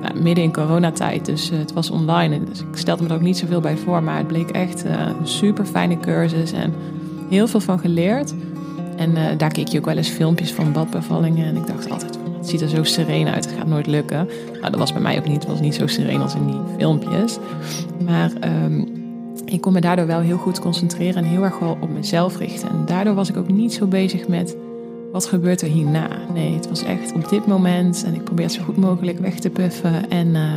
[0.02, 2.44] Nou, midden in coronatijd, dus uh, het was online.
[2.44, 4.92] Dus ik stelde me er ook niet zoveel bij voor, maar het bleek echt uh,
[5.20, 6.74] een super fijne cursus en
[7.30, 8.34] heel veel van geleerd.
[8.98, 12.20] En uh, daar keek je ook wel eens filmpjes van badbevallingen en ik dacht altijd,
[12.38, 14.28] het ziet er zo sereen uit, het gaat nooit lukken.
[14.52, 16.62] Nou, dat was bij mij ook niet, het was niet zo sereen als in die
[16.78, 17.38] filmpjes.
[18.06, 18.32] Maar
[18.66, 18.88] um,
[19.46, 22.70] ik kon me daardoor wel heel goed concentreren en heel erg wel op mezelf richten.
[22.70, 24.56] En daardoor was ik ook niet zo bezig met
[25.18, 26.10] wat gebeurt er hierna?
[26.34, 29.40] Nee, het was echt op dit moment en ik probeer het zo goed mogelijk weg
[29.40, 30.10] te puffen.
[30.10, 30.54] En uh,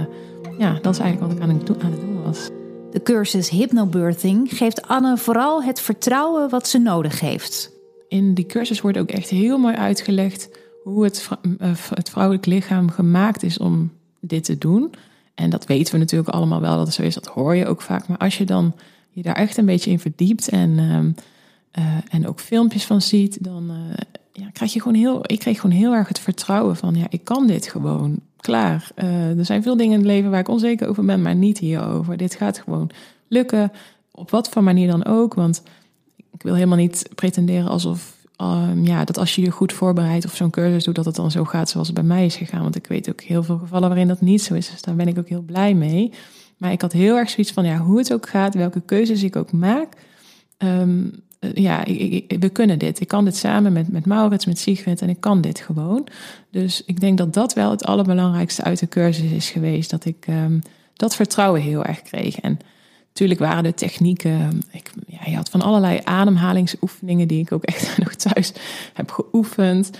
[0.59, 2.49] ja, dat is eigenlijk wat ik aan het, doen, aan het doen was.
[2.93, 7.71] De cursus Hypnobirthing geeft Anne vooral het vertrouwen wat ze nodig heeft.
[8.09, 10.49] In die cursus wordt ook echt heel mooi uitgelegd
[10.83, 14.95] hoe het, eh, het vrouwelijk lichaam gemaakt is om dit te doen.
[15.35, 17.83] En dat weten we natuurlijk allemaal wel dat het zo is, dat hoor je ook
[17.83, 18.09] vaak.
[18.09, 18.75] Maar als je dan
[19.11, 20.71] je daar echt een beetje in verdiept en,
[21.79, 23.73] uh, en ook filmpjes van ziet, dan
[24.33, 27.25] ja, krijg je gewoon heel, ik kreeg gewoon heel erg het vertrouwen van, ja, ik
[27.25, 28.21] kan dit gewoon.
[28.41, 28.91] Klaar.
[28.97, 31.59] Uh, er zijn veel dingen in het leven waar ik onzeker over ben, maar niet
[31.59, 32.17] hierover.
[32.17, 32.91] Dit gaat gewoon
[33.29, 33.73] lukken,
[34.11, 35.35] op wat voor manier dan ook.
[35.35, 35.63] Want
[36.33, 40.37] ik wil helemaal niet pretenderen alsof, um, ja, dat als je je goed voorbereidt of
[40.37, 42.63] zo'n cursus doet, dat het dan zo gaat zoals het bij mij is gegaan.
[42.63, 44.71] Want ik weet ook heel veel gevallen waarin dat niet zo is.
[44.71, 46.13] Dus daar ben ik ook heel blij mee.
[46.57, 49.37] Maar ik had heel erg zoiets van, ja, hoe het ook gaat, welke keuzes ik
[49.37, 49.89] ook maak.
[50.59, 51.83] Um, eh, ja,
[52.39, 53.01] we kunnen dit.
[53.01, 56.07] Ik kan dit samen met, met Maurits, met Sigrid en ik kan dit gewoon.
[56.51, 59.91] Dus ik denk dat dat wel het allerbelangrijkste uit de cursus is geweest.
[59.91, 60.63] Dat ik um,
[60.95, 62.41] dat vertrouwen heel erg kreeg.
[62.41, 62.59] En
[63.09, 64.63] natuurlijk waren de technieken.
[64.71, 68.53] Ik, ja, je had van allerlei ademhalingsoefeningen die ik ook echt nog thuis
[68.95, 69.91] heb geoefend.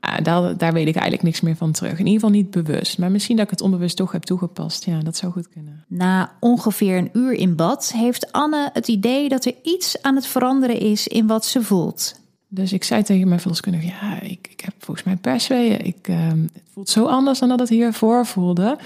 [0.00, 1.92] Ah, daar, daar weet ik eigenlijk niks meer van terug.
[1.92, 2.98] In ieder geval niet bewust.
[2.98, 4.84] Maar misschien dat ik het onbewust toch heb toegepast.
[4.84, 5.84] Ja, dat zou goed kunnen.
[5.88, 10.26] Na ongeveer een uur in bad heeft Anne het idee dat er iets aan het
[10.26, 12.20] veranderen is in wat ze voelt.
[12.52, 15.84] Dus ik zei tegen mijn verloskundige, ja, ik, ik heb volgens mij persweeën.
[15.84, 18.78] Ik, uh, het voelt zo anders dan dat het hiervoor voelde.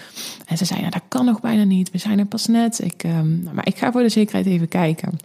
[0.47, 1.91] En ze zei, ja, dat kan nog bijna niet.
[1.91, 2.81] We zijn er pas net.
[2.85, 3.21] Ik, uh,
[3.53, 5.19] maar ik ga voor de zekerheid even kijken.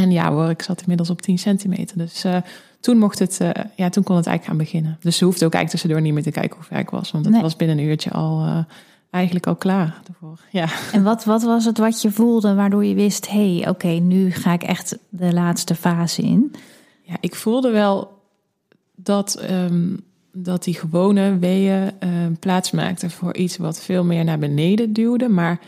[0.00, 1.98] En ja hoor, ik zat inmiddels op 10 centimeter.
[1.98, 2.36] Dus uh,
[2.80, 4.98] toen mocht het, uh, ja, toen kon het eigenlijk gaan beginnen.
[5.00, 7.10] Dus ze hoefde ook eigenlijk tussendoor niet meer te kijken hoe ver ik was.
[7.10, 8.58] Want het was binnen een uurtje al uh,
[9.10, 10.00] eigenlijk al klaar.
[10.08, 10.38] Ervoor.
[10.50, 10.68] Ja.
[10.92, 13.28] En wat, wat was het wat je voelde waardoor je wist...
[13.28, 16.54] hé, hey, oké, nu ga ik echt de laatste fase in?
[17.02, 18.18] Ja, ik voelde wel
[18.94, 20.00] dat, um,
[20.32, 22.10] dat die gewone weeën uh,
[22.40, 25.28] plaats maakten voor iets wat veel meer naar beneden duwde.
[25.28, 25.60] Maar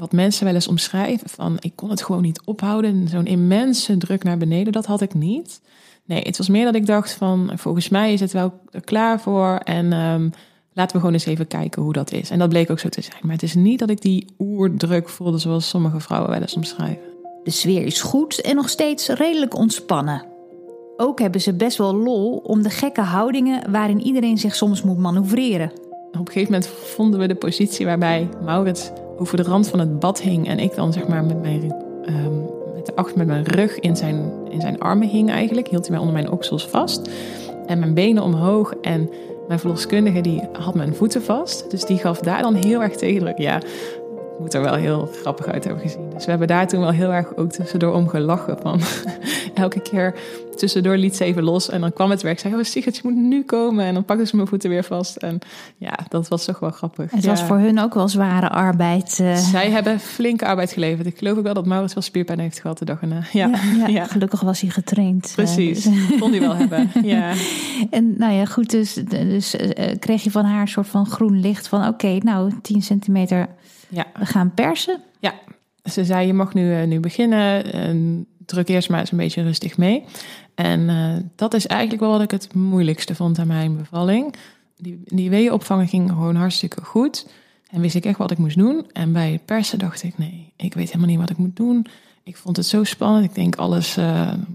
[0.00, 3.08] wat mensen wel eens omschrijven van ik kon het gewoon niet ophouden.
[3.08, 5.60] Zo'n immense druk naar beneden, dat had ik niet.
[6.04, 8.52] Nee, het was meer dat ik dacht van volgens mij is het wel
[8.84, 10.30] klaar voor en um,
[10.72, 12.30] laten we gewoon eens even kijken hoe dat is.
[12.30, 13.18] En dat bleek ook zo te zijn.
[13.22, 17.02] Maar het is niet dat ik die oerdruk voelde zoals sommige vrouwen wel eens omschrijven.
[17.44, 20.24] De sfeer is goed en nog steeds redelijk ontspannen.
[20.96, 24.98] Ook hebben ze best wel lol om de gekke houdingen waarin iedereen zich soms moet
[24.98, 25.72] manoeuvreren.
[26.10, 29.98] Op een gegeven moment vonden we de positie waarbij Maurits over de rand van het
[29.98, 31.74] bad hing en ik dan zeg maar met mijn,
[32.08, 35.68] um, met, de met mijn rug in zijn, in zijn armen hing eigenlijk.
[35.68, 37.10] Hield hij mij onder mijn oksels vast
[37.66, 39.10] en mijn benen omhoog en
[39.50, 41.70] Mijn verloskundige die had mijn voeten vast.
[41.70, 43.38] Dus die gaf daar dan heel erg tegendruk.
[43.38, 43.60] Ja,
[44.40, 46.10] moet er wel heel grappig uit hebben gezien.
[46.14, 48.58] Dus we hebben daar toen wel heel erg ook tussendoor om gelachen.
[48.62, 48.80] Van
[49.54, 50.14] elke keer
[50.56, 51.70] tussendoor liet ze even los.
[51.70, 52.38] En dan kwam het werk.
[52.38, 53.84] Zei, oh Sigrid, je moet nu komen.
[53.84, 55.16] En dan pakte ze mijn voeten weer vast.
[55.16, 55.38] En
[55.76, 57.10] ja, dat was toch wel grappig.
[57.10, 59.18] Het was voor hun ook wel zware arbeid.
[59.20, 59.34] Uh...
[59.34, 61.06] Zij hebben flinke arbeid geleverd.
[61.06, 63.22] Ik geloof ook wel dat Maurits wel spierpijn heeft gehad de dag erna.
[63.32, 65.26] Ja, ja, ja, gelukkig was hij getraind.
[65.26, 66.18] Eh, Precies, dus.
[66.18, 66.90] kon hij wel hebben.
[67.02, 67.32] Ja.
[67.90, 71.40] En nou ja, goed, dus, dus uh, kreeg je van haar een soort van groen
[71.40, 71.86] licht van...
[71.86, 73.48] oké, nou, 10 centimeter
[73.90, 74.06] ja.
[74.18, 75.00] We gaan persen.
[75.18, 75.34] Ja,
[75.84, 77.76] ze zei je mag nu, uh, nu beginnen.
[77.96, 80.04] Uh, druk eerst maar eens een beetje rustig mee.
[80.54, 84.34] En uh, dat is eigenlijk wel wat ik het moeilijkste vond aan mijn bevalling.
[84.76, 87.28] Die, die weeënopvang ging gewoon hartstikke goed.
[87.70, 88.86] En wist ik echt wat ik moest doen.
[88.92, 91.86] En bij het persen dacht ik, nee, ik weet helemaal niet wat ik moet doen.
[92.22, 93.24] Ik vond het zo spannend.
[93.24, 93.94] Ik denk, alles,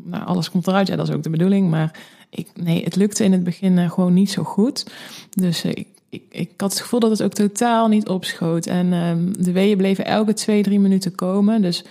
[0.04, 0.88] nou, alles komt eruit.
[0.88, 1.70] Ja, dat is ook de bedoeling.
[1.70, 4.86] Maar ik, nee, het lukte in het begin gewoon niet zo goed.
[5.30, 8.66] Dus ik ik, ik had het gevoel dat het ook totaal niet opschoot.
[8.66, 11.62] En um, de weeën bleven elke twee, drie minuten komen.
[11.62, 11.84] Dus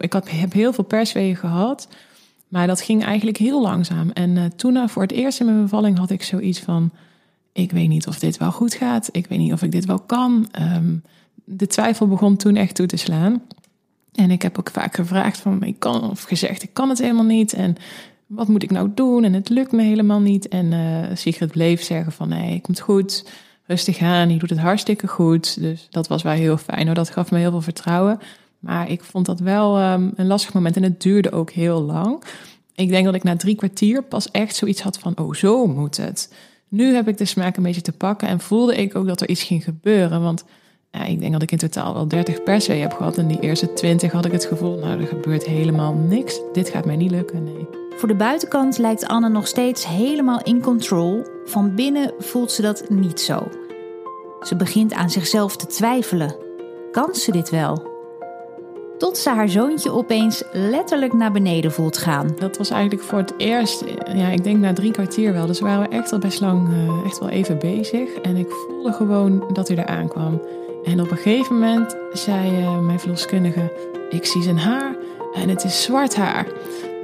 [0.00, 1.88] ik had, heb heel veel persweeën gehad.
[2.48, 4.10] Maar dat ging eigenlijk heel langzaam.
[4.10, 6.90] En uh, toen, uh, voor het eerst in mijn bevalling, had ik zoiets van:
[7.52, 9.08] ik weet niet of dit wel goed gaat.
[9.12, 10.48] Ik weet niet of ik dit wel kan.
[10.60, 11.02] Um,
[11.44, 13.42] de twijfel begon toen echt toe te slaan.
[14.12, 17.24] En ik heb ook vaak gevraagd van, ik kan, of gezegd, ik kan het helemaal
[17.24, 17.52] niet.
[17.52, 17.76] En
[18.26, 19.24] wat moet ik nou doen?
[19.24, 20.48] En het lukt me helemaal niet.
[20.48, 23.24] En uh, Sigrid bleef zeggen van, nee, komt goed
[23.66, 25.60] rustig aan, je doet het hartstikke goed.
[25.60, 26.94] Dus dat was wel heel fijn.
[26.94, 28.18] Dat gaf me heel veel vertrouwen.
[28.58, 32.22] Maar ik vond dat wel um, een lastig moment en het duurde ook heel lang.
[32.74, 35.96] Ik denk dat ik na drie kwartier pas echt zoiets had van, oh zo moet
[35.96, 36.32] het.
[36.68, 39.28] Nu heb ik de smaak een beetje te pakken en voelde ik ook dat er
[39.28, 40.22] iets ging gebeuren.
[40.22, 40.44] Want
[40.90, 43.18] ja, ik denk dat ik in totaal wel 30 perswee heb gehad.
[43.18, 46.40] En die eerste 20 had ik het gevoel, nou er gebeurt helemaal niks.
[46.52, 47.85] Dit gaat mij niet lukken, nee.
[47.96, 51.24] Voor de buitenkant lijkt Anne nog steeds helemaal in control.
[51.44, 53.48] Van binnen voelt ze dat niet zo.
[54.40, 56.36] Ze begint aan zichzelf te twijfelen.
[56.90, 57.94] Kan ze dit wel?
[58.98, 62.34] Tot ze haar zoontje opeens letterlijk naar beneden voelt gaan.
[62.38, 65.46] Dat was eigenlijk voor het eerst, ja, ik denk na drie kwartier wel.
[65.46, 68.14] Dus we waren echt al best lang, uh, echt wel even bezig.
[68.14, 70.42] En ik voelde gewoon dat hij eraan kwam.
[70.84, 73.72] En op een gegeven moment zei uh, mijn verloskundige:
[74.10, 74.96] Ik zie zijn haar
[75.34, 76.46] en het is zwart haar.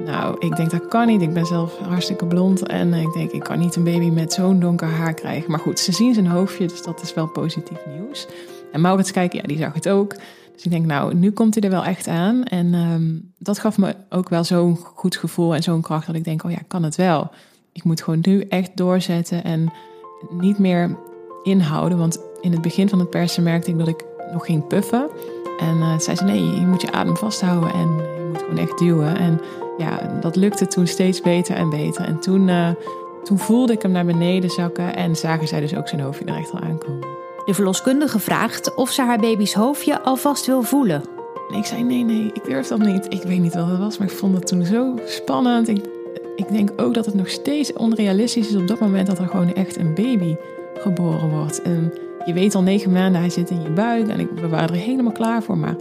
[0.05, 1.21] Nou, ik denk dat kan niet.
[1.21, 2.67] Ik ben zelf hartstikke blond.
[2.67, 5.51] En ik denk, ik kan niet een baby met zo'n donker haar krijgen.
[5.51, 8.27] Maar goed, ze zien zijn hoofdje, dus dat is wel positief nieuws.
[8.71, 10.15] En Maurits kijken, ja, die zag het ook.
[10.53, 12.43] Dus ik denk, nou, nu komt hij er wel echt aan.
[12.43, 16.23] En um, dat gaf me ook wel zo'n goed gevoel en zo'n kracht dat ik
[16.23, 17.31] denk, oh ja, kan het wel.
[17.71, 19.71] Ik moet gewoon nu echt doorzetten en
[20.29, 20.97] niet meer
[21.43, 21.97] inhouden.
[21.97, 25.09] Want in het begin van het persen merkte ik dat ik nog ging puffen.
[25.59, 28.77] En uh, zei ze, nee, je moet je adem vasthouden en je moet gewoon echt
[28.77, 29.17] duwen.
[29.17, 29.41] En
[29.77, 32.05] ja, dat lukte toen steeds beter en beter.
[32.05, 32.69] En toen, uh,
[33.23, 36.35] toen voelde ik hem naar beneden zakken en zagen zij dus ook zijn hoofdje er
[36.35, 37.07] echt al aankomen.
[37.45, 41.03] De verloskundige vraagt of ze haar baby's hoofdje alvast wil voelen.
[41.49, 43.05] En ik zei nee, nee, ik durf dat niet.
[43.09, 45.67] Ik weet niet wat het was, maar ik vond het toen zo spannend.
[45.67, 45.85] Ik,
[46.35, 49.53] ik denk ook dat het nog steeds onrealistisch is op dat moment dat er gewoon
[49.53, 50.35] echt een baby
[50.77, 51.61] geboren wordt.
[51.61, 51.93] En
[52.25, 54.81] je weet al negen maanden, hij zit in je buik en ik, we waren er
[54.81, 55.57] helemaal klaar voor.
[55.57, 55.75] Maar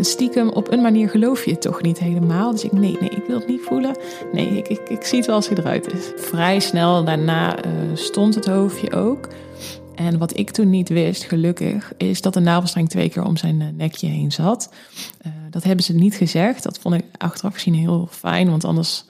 [0.00, 2.50] stiekem op een manier geloof je het toch niet helemaal.
[2.50, 3.96] Dus ik, nee, nee, ik wil het niet voelen.
[4.32, 6.12] Nee, ik, ik, ik zie het wel als hij eruit is.
[6.16, 9.28] Vrij snel daarna uh, stond het hoofdje ook.
[9.94, 13.60] En wat ik toen niet wist, gelukkig, is dat de navelstreng twee keer om zijn
[13.60, 14.72] eh, nekje heen zat.
[15.26, 16.62] Uh, dat hebben ze niet gezegd.
[16.62, 19.04] Dat vond ik achteraf gezien heel fijn, want anders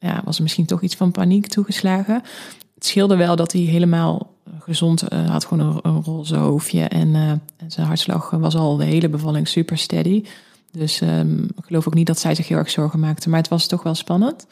[0.00, 2.22] ja, was er misschien toch iets van paniek toegeslagen.
[2.74, 7.30] Het scheelde wel dat hij helemaal gezond uh, had gewoon een, roze hoofdje en, uh,
[7.30, 10.24] en, zijn hartslag was al de hele bevalling super steady.
[10.72, 13.48] Dus um, ik geloof ook niet dat zij zich heel erg zorgen maakte, maar het
[13.48, 14.46] was toch wel spannend.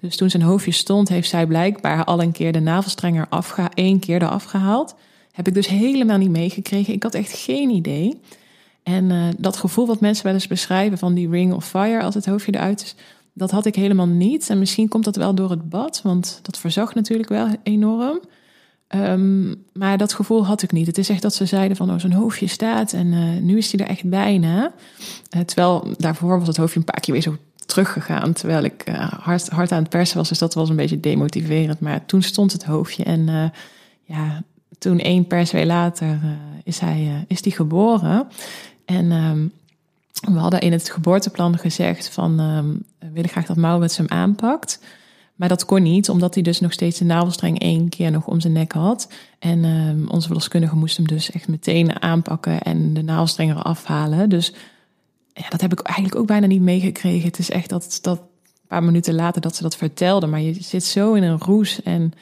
[0.00, 3.98] Dus toen zijn hoofdje stond, heeft zij blijkbaar al een keer de navelstrenger afgehaald, één
[3.98, 4.94] keer eraf gehaald.
[5.32, 6.94] Heb ik dus helemaal niet meegekregen.
[6.94, 8.20] Ik had echt geen idee.
[8.82, 12.14] En uh, dat gevoel wat mensen wel eens beschrijven van die ring of fire als
[12.14, 12.94] het hoofdje eruit is,
[13.32, 14.50] dat had ik helemaal niet.
[14.50, 18.20] En misschien komt dat wel door het bad, want dat verzacht natuurlijk wel enorm.
[18.94, 20.86] Um, maar dat gevoel had ik niet.
[20.86, 23.72] Het is echt dat ze zeiden van, oh, zijn hoofdje staat en uh, nu is
[23.72, 24.72] hij er echt bijna.
[25.36, 29.12] Uh, terwijl daarvoor was het hoofdje een paar keer weer zo teruggegaan, terwijl ik uh,
[29.12, 30.28] hard, hard aan het persen was.
[30.28, 31.80] Dus dat was een beetje demotiverend.
[31.80, 33.52] Maar toen stond het hoofdje en
[34.04, 34.42] ja,
[34.78, 36.18] toen één perswee later
[36.64, 38.28] is hij is die geboren.
[38.84, 39.52] En um,
[40.20, 44.80] we hadden in het geboorteplan gezegd van, um, we willen graag dat Maurits hem aanpakt.
[45.40, 48.40] Maar dat kon niet, omdat hij dus nog steeds de navelstreng één keer nog om
[48.40, 49.08] zijn nek had.
[49.38, 54.28] En uh, onze verloskundige moest hem dus echt meteen aanpakken en de navelstreng eraf halen.
[54.28, 54.52] Dus
[55.32, 57.26] ja, dat heb ik eigenlijk ook bijna niet meegekregen.
[57.26, 60.26] Het is echt dat, dat een paar minuten later dat ze dat vertelde.
[60.26, 62.12] Maar je zit zo in een roes en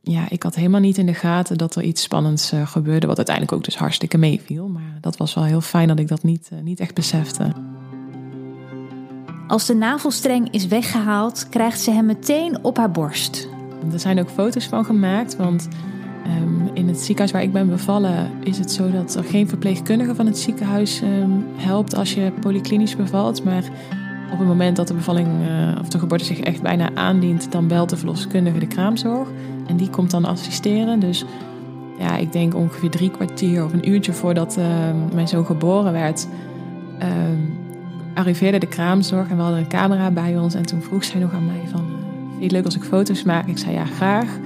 [0.00, 3.06] ja, ik had helemaal niet in de gaten dat er iets spannends uh, gebeurde.
[3.06, 4.68] Wat uiteindelijk ook dus hartstikke meeviel.
[4.68, 7.52] Maar dat was wel heel fijn dat ik dat niet, uh, niet echt besefte.
[9.46, 13.48] Als de navelstreng is weggehaald, krijgt ze hem meteen op haar borst.
[13.92, 15.68] Er zijn ook foto's van gemaakt, want
[16.26, 20.14] um, in het ziekenhuis waar ik ben bevallen is het zo dat er geen verpleegkundige
[20.14, 23.44] van het ziekenhuis um, helpt als je polyklinisch bevalt.
[23.44, 23.64] Maar
[24.32, 27.68] op het moment dat de bevalling uh, of de geboorte zich echt bijna aandient, dan
[27.68, 29.28] belt de verloskundige de kraamzorg.
[29.66, 31.00] En die komt dan assisteren.
[31.00, 31.24] Dus
[31.98, 34.66] ja, ik denk ongeveer drie kwartier of een uurtje voordat uh,
[35.14, 36.28] mijn zoon geboren werd,
[38.14, 40.54] arriveerde de kraamzorg en we hadden een camera bij ons.
[40.54, 41.80] En toen vroeg zij nog aan mij van,
[42.28, 43.46] vind je het leuk als ik foto's maak?
[43.46, 44.38] Ik zei ja, graag.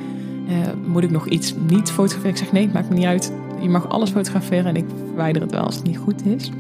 [0.87, 2.31] moet ik nog iets niet fotograferen?
[2.31, 3.33] Ik zeg nee, maakt me niet uit.
[3.61, 6.51] Je mag alles fotograferen en ik verwijder het wel als het niet goed is.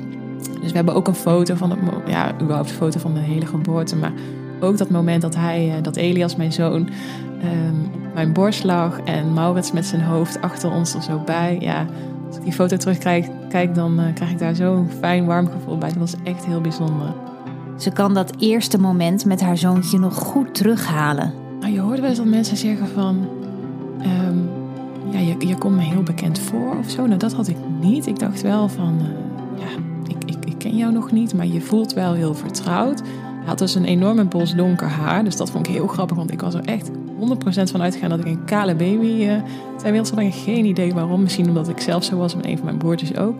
[0.60, 3.46] Dus we hebben ook een foto van het, ja, überhaupt een foto van de hele
[3.46, 3.96] geboorte.
[3.96, 4.12] Maar
[4.60, 6.88] ook dat moment dat hij, dat Elias, mijn zoon,
[7.44, 11.56] um, mijn borst lag en Maurits met zijn hoofd achter ons er zo bij.
[11.60, 11.86] Ja,
[12.28, 15.78] als ik die foto terugkijk, kijk, dan uh, krijg ik daar zo'n fijn warm gevoel
[15.78, 15.88] bij.
[15.88, 17.14] Dat was echt heel bijzonder.
[17.76, 21.32] Ze kan dat eerste moment met haar zoontje nog goed terughalen.
[21.60, 23.28] Nou, je hoort wel eens dat mensen zeggen van...
[24.02, 24.48] Um,
[25.10, 27.06] ja, je, je komt me heel bekend voor of zo.
[27.06, 28.06] Nou, dat had ik niet.
[28.06, 28.94] Ik dacht wel van...
[29.00, 29.82] Uh, ja,
[30.14, 33.00] ik, ik, ik ken jou nog niet, maar je voelt wel heel vertrouwd.
[33.00, 35.24] Hij had dus een enorme bos donker haar.
[35.24, 38.18] Dus dat vond ik heel grappig, want ik was er echt 100% van uitgegaan dat
[38.18, 39.42] ik een kale baby uh,
[39.76, 41.22] ter wereld Geen idee waarom.
[41.22, 43.36] Misschien omdat ik zelf zo was, en een van mijn broertjes ook.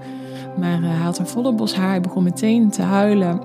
[0.59, 1.89] Maar uh, hij had een volle bos haar.
[1.89, 3.41] Hij begon meteen te huilen.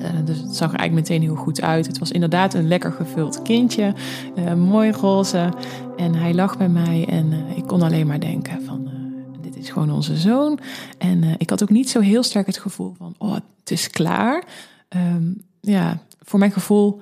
[0.00, 1.86] Uh, dus het zag er eigenlijk meteen heel goed uit.
[1.86, 3.94] Het was inderdaad een lekker gevuld kindje.
[4.56, 5.52] mooi roze.
[5.96, 8.90] En hij lag bij mij en ik kon alleen maar denken van...
[9.40, 10.58] dit is gewoon onze zoon.
[10.98, 13.14] En ik had ook niet zo heel sterk het gevoel van...
[13.18, 14.44] oh, het is klaar.
[14.96, 17.00] Um, ja, voor mijn gevoel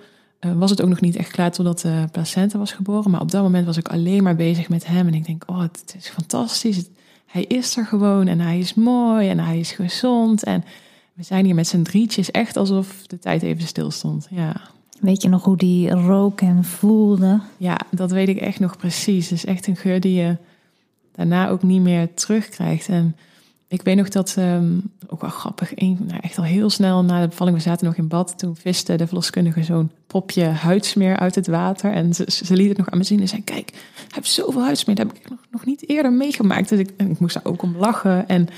[0.56, 3.10] was het ook nog niet echt klaar totdat de placenta was geboren.
[3.10, 5.06] Maar op dat moment was ik alleen maar bezig met hem.
[5.06, 6.84] En ik denk, oh, het is fantastisch.
[7.26, 10.44] Hij is er gewoon en hij is mooi en hij is gezond.
[10.44, 10.64] En
[11.12, 14.26] we zijn hier met z'n drietjes echt alsof de tijd even stil stond.
[14.30, 14.60] Ja.
[15.00, 17.40] Weet je nog hoe die rook en voelde?
[17.56, 19.30] Ja, dat weet ik echt nog precies.
[19.30, 20.36] Het is echt een geur die je
[21.12, 22.88] daarna ook niet meer terugkrijgt.
[22.88, 23.16] En
[23.72, 27.28] ik weet nog dat, um, ook wel grappig, nou echt al heel snel na de
[27.28, 28.38] bevalling, we zaten nog in bad.
[28.38, 31.92] Toen viste de verloskundige zo'n popje huidsmeer uit het water.
[31.92, 34.96] En ze, liet het nog aan me zien en zei, kijk, hij heeft zoveel huidsmeer.
[34.96, 36.68] Dat heb ik nog, niet eerder meegemaakt.
[36.68, 38.28] Dus ik, ik moest daar ook om lachen.
[38.28, 38.48] En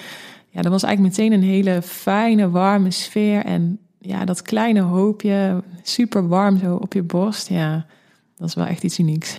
[0.48, 3.44] ja, dat was eigenlijk meteen een hele fijne, warme sfeer.
[3.44, 7.48] En ja, dat kleine hoopje, super warm zo op je borst.
[7.48, 7.86] Ja,
[8.36, 9.36] dat is wel echt iets unieks.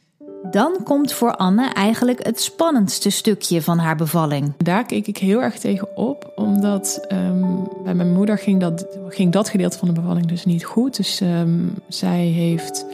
[0.51, 4.53] Dan komt voor Anne eigenlijk het spannendste stukje van haar bevalling.
[4.57, 9.31] Daar keek ik heel erg tegen op, omdat um, bij mijn moeder ging dat, ging
[9.31, 10.95] dat gedeelte van de bevalling dus niet goed.
[10.95, 12.85] Dus um, zij heeft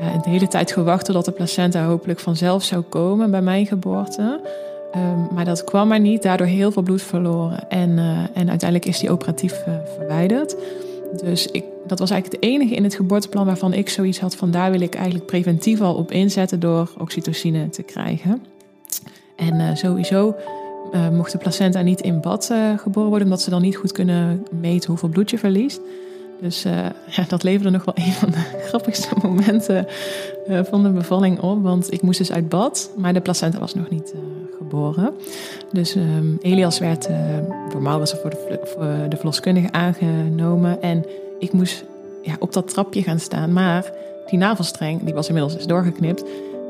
[0.00, 4.40] ja, de hele tijd gewacht totdat de placenta hopelijk vanzelf zou komen bij mijn geboorte.
[4.96, 7.68] Um, maar dat kwam maar niet, daardoor heel veel bloed verloren.
[7.68, 10.56] En, uh, en uiteindelijk is die operatief uh, verwijderd.
[11.20, 14.50] Dus ik, dat was eigenlijk het enige in het geboorteplan waarvan ik zoiets had van
[14.50, 18.42] daar wil ik eigenlijk preventief al op inzetten door oxytocine te krijgen.
[19.36, 20.34] En uh, sowieso
[20.92, 23.92] uh, mocht de placenta niet in bad uh, geboren worden, omdat ze dan niet goed
[23.92, 25.80] kunnen meten hoeveel bloed je verliest.
[26.40, 26.62] Dus
[27.06, 29.86] ja, dat leverde nog wel een van de grappigste momenten
[30.46, 31.62] van de bevalling op.
[31.62, 34.14] Want ik moest dus uit bad, maar de placenta was nog niet
[34.58, 35.14] geboren.
[35.72, 37.08] Dus um, Elias werd
[37.70, 40.82] door Maurits voor de, voor de verloskundige aangenomen.
[40.82, 41.04] En
[41.38, 41.84] ik moest
[42.22, 43.52] ja, op dat trapje gaan staan.
[43.52, 43.92] Maar
[44.26, 46.24] die navelstreng, die was inmiddels dus doorgeknipt,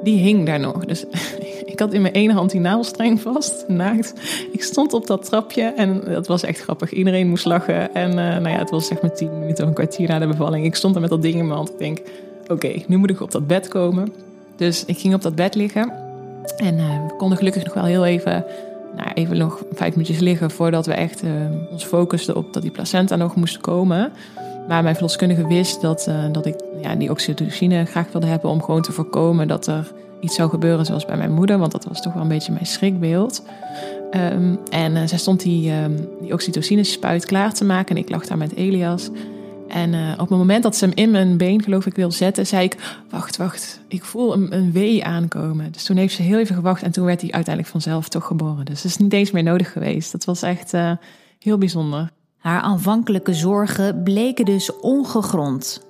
[0.05, 0.85] die hing daar nog.
[0.85, 1.05] Dus
[1.73, 4.15] ik had in mijn ene hand die navelstreng vast, naakt.
[4.53, 6.93] Ik stond op dat trapje en dat was echt grappig.
[6.93, 7.95] Iedereen moest lachen.
[7.95, 10.27] En uh, nou ja, het was zeg maar tien minuten of een kwartier na de
[10.27, 10.65] bevalling.
[10.67, 11.71] Ik stond er met dat ding in mijn hand.
[11.71, 12.01] Ik denk,
[12.49, 14.13] oké, nu moet ik op dat bed komen.
[14.57, 15.93] Dus ik ging op dat bed liggen.
[16.57, 18.45] En uh, we konden gelukkig nog wel heel even,
[18.97, 21.31] nou, even nog vijf minuutjes liggen voordat we echt uh,
[21.71, 24.13] ons focusten op dat die placenta nog moest komen.
[24.69, 28.63] Maar mijn verloskundige wist dat, uh, dat ik ja, die oxytocine graag wilde hebben om
[28.63, 32.03] gewoon te voorkomen dat er iets zou gebeuren zoals bij mijn moeder, want dat was
[32.03, 33.43] toch wel een beetje mijn schrikbeeld.
[34.11, 38.27] Um, en zij stond die, um, die oxytocine spuit klaar te maken en ik lag
[38.27, 39.11] daar met Elias.
[39.69, 42.47] En uh, op het moment dat ze hem in mijn been, geloof ik, wil zetten,
[42.47, 45.73] zei ik: Wacht, wacht, ik voel een, een wee aankomen.
[45.73, 48.65] Dus toen heeft ze heel even gewacht en toen werd hij uiteindelijk vanzelf toch geboren.
[48.65, 50.13] Dus het is niet eens meer nodig geweest.
[50.13, 50.73] Dat was echt
[51.39, 52.11] heel bijzonder.
[52.45, 55.87] Haar aanvankelijke zorgen bleken dus ongegrond.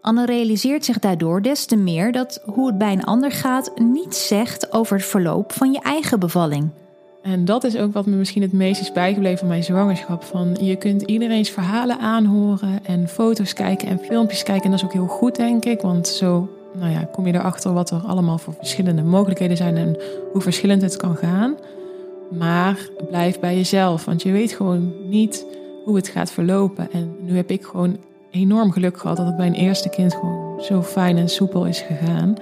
[0.00, 4.26] Anne realiseert zich daardoor des te meer dat hoe het bij een ander gaat niets
[4.26, 6.70] zegt over het verloop van je eigen bevalling.
[7.22, 10.24] En dat is ook wat me misschien het meest is bijgebleven van mijn zwangerschap.
[10.24, 14.64] Van je kunt iedereen's verhalen aanhoren en foto's kijken en filmpjes kijken.
[14.64, 15.80] En dat is ook heel goed, denk ik.
[15.80, 19.96] Want zo nou ja, kom je erachter wat er allemaal voor verschillende mogelijkheden zijn en
[20.32, 21.56] hoe verschillend het kan gaan.
[22.30, 26.92] Maar blijf bij jezelf, want je weet gewoon niet hoe het gaat verlopen.
[26.92, 27.96] En nu heb ik gewoon
[28.30, 31.80] enorm geluk gehad dat het bij een eerste kind gewoon zo fijn en soepel is
[31.80, 32.34] gegaan.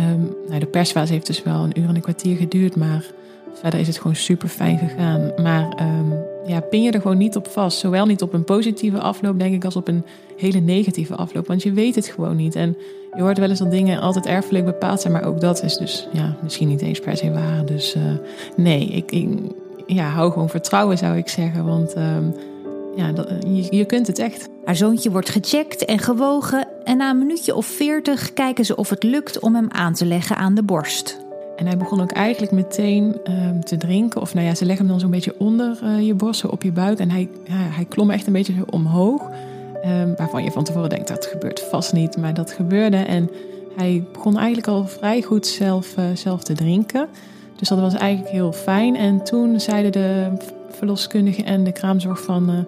[0.00, 3.04] Um, nou, de persfase heeft dus wel een uur en een kwartier geduurd, maar
[3.52, 5.32] verder is het gewoon super fijn gegaan.
[5.42, 6.14] Maar um,
[6.46, 7.78] ja, pin je er gewoon niet op vast.
[7.78, 10.04] Zowel niet op een positieve afloop, denk ik, als op een
[10.36, 11.46] hele negatieve afloop.
[11.46, 12.54] Want je weet het gewoon niet.
[12.54, 12.76] En
[13.16, 16.08] je hoort wel eens dat dingen altijd erfelijk bepaald zijn, maar ook dat is dus
[16.12, 17.66] ja, misschien niet eens per se waar.
[17.66, 18.02] Dus uh,
[18.56, 19.26] nee, ik,
[19.86, 21.64] ja, hou gewoon vertrouwen, zou ik zeggen.
[21.64, 22.34] Want um,
[22.98, 24.48] ja, dat, je, je kunt het echt.
[24.64, 26.66] Haar zoontje wordt gecheckt en gewogen.
[26.84, 30.06] En na een minuutje of veertig kijken ze of het lukt om hem aan te
[30.06, 31.26] leggen aan de borst.
[31.56, 34.20] En hij begon ook eigenlijk meteen um, te drinken.
[34.20, 36.62] Of nou ja, ze leggen hem dan zo'n beetje onder uh, je borst, zo op
[36.62, 36.98] je buik.
[36.98, 39.30] En hij, ja, hij klom echt een beetje zo omhoog.
[39.84, 42.16] Um, waarvan je van tevoren denkt, dat gebeurt vast niet.
[42.16, 42.96] Maar dat gebeurde.
[42.96, 43.30] En
[43.76, 47.08] hij begon eigenlijk al vrij goed zelf, uh, zelf te drinken.
[47.56, 48.96] Dus dat was eigenlijk heel fijn.
[48.96, 50.30] En toen zeiden de
[50.70, 52.50] verloskundige en de kraamzorg van...
[52.50, 52.58] Uh,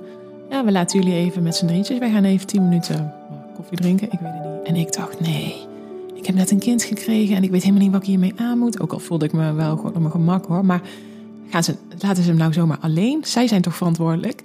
[0.51, 1.99] ja, we laten jullie even met z'n drietjes.
[1.99, 3.13] Wij gaan even tien minuten
[3.55, 4.13] koffie drinken.
[4.13, 4.67] Ik weet het niet.
[4.67, 5.55] En ik dacht, nee,
[6.15, 8.59] ik heb net een kind gekregen en ik weet helemaal niet wat ik hiermee aan
[8.59, 8.81] moet.
[8.81, 10.65] Ook al voelde ik me wel gewoon op mijn gemak hoor.
[10.65, 10.81] Maar
[11.51, 13.25] gaan ze, laten ze hem nou zomaar alleen?
[13.25, 14.43] Zij zijn toch verantwoordelijk?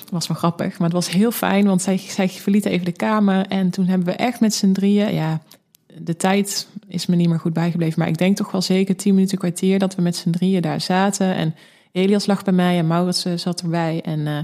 [0.00, 2.92] Dat was wel grappig, maar het was heel fijn, want zij, zij verlieten even de
[2.92, 3.46] kamer.
[3.46, 5.40] En toen hebben we echt met z'n drieën, ja,
[5.98, 7.98] de tijd is me niet meer goed bijgebleven.
[7.98, 10.80] Maar ik denk toch wel zeker tien minuten, kwartier dat we met z'n drieën daar
[10.80, 11.34] zaten.
[11.34, 11.54] En
[11.92, 14.00] Elias lag bij mij en Maurits zat erbij.
[14.04, 14.38] En uh,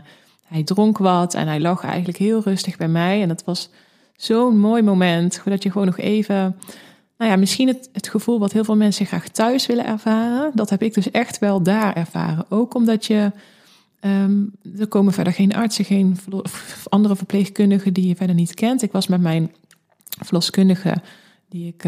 [0.55, 3.23] hij dronk wat en hij lag eigenlijk heel rustig bij mij.
[3.23, 3.71] En dat was
[4.17, 5.43] zo'n mooi moment.
[5.45, 6.57] Dat je gewoon nog even.
[7.19, 10.51] Nou ja, misschien het, het gevoel wat heel veel mensen graag thuis willen ervaren.
[10.55, 12.45] Dat heb ik dus echt wel daar ervaren.
[12.49, 13.33] Ook omdat je.
[14.01, 16.17] Um, er komen verder geen artsen, geen
[16.89, 18.83] andere verpleegkundigen die je verder niet kent.
[18.83, 19.53] Ik was met mijn
[20.25, 20.95] verloskundige,
[21.49, 21.85] die ik,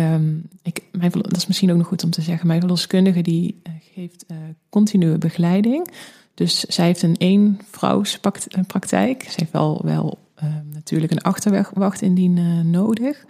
[0.62, 3.72] ik mijn, dat is misschien ook nog goed om te zeggen, mijn verloskundige die uh,
[3.94, 4.36] geeft uh,
[4.68, 5.88] continue begeleiding.
[6.36, 9.22] Dus zij heeft een één vrouwspraktijk.
[9.22, 13.24] Ze heeft wel, wel uh, natuurlijk een achterwacht indien uh, nodig.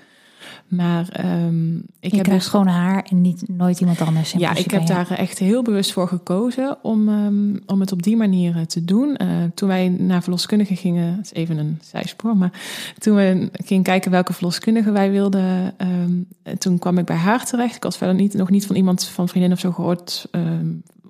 [0.68, 4.32] Maar um, ik je heb dus gewoon haar en niet nooit iemand anders.
[4.32, 8.16] ja, ik heb daar echt heel bewust voor gekozen om, um, om het op die
[8.16, 9.16] manier te doen.
[9.22, 12.52] Uh, toen wij naar verloskundigen gingen, het is even een zijspoor, maar
[12.98, 16.28] toen we gingen kijken welke verloskundige wij wilden, um,
[16.58, 17.76] toen kwam ik bij haar terecht.
[17.76, 20.28] Ik had verder niet, nog niet van iemand van vriendin of zo gehoord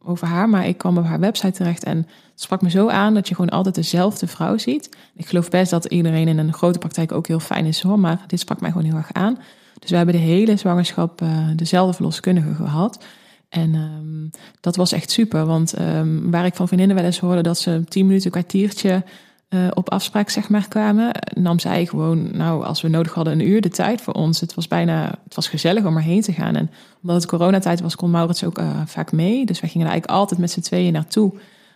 [0.07, 3.15] over haar, maar ik kwam op haar website terecht en het sprak me zo aan
[3.15, 4.97] dat je gewoon altijd dezelfde vrouw ziet.
[5.15, 8.25] Ik geloof best dat iedereen in een grote praktijk ook heel fijn is hoor, maar
[8.27, 9.39] dit sprak mij gewoon heel erg aan.
[9.79, 13.05] Dus we hebben de hele zwangerschap uh, dezelfde verloskundige gehad.
[13.49, 14.31] En um,
[14.61, 17.85] dat was echt super, want um, waar ik van vriendinnen wel eens hoorde dat ze
[17.89, 19.05] tien minuten, kwartiertje
[19.49, 23.49] uh, op afspraak zeg maar kwamen, nam zij gewoon, nou als we nodig hadden, een
[23.49, 24.40] uur de tijd voor ons.
[24.40, 26.57] Het was bijna, het was gezellig om erheen te gaan.
[26.57, 26.70] En
[27.03, 29.47] omdat het coronatijd was, kon Maurits ook uh, vaak mee.
[29.47, 31.32] Dus wij gingen er eigenlijk altijd met z'n tweeën naartoe.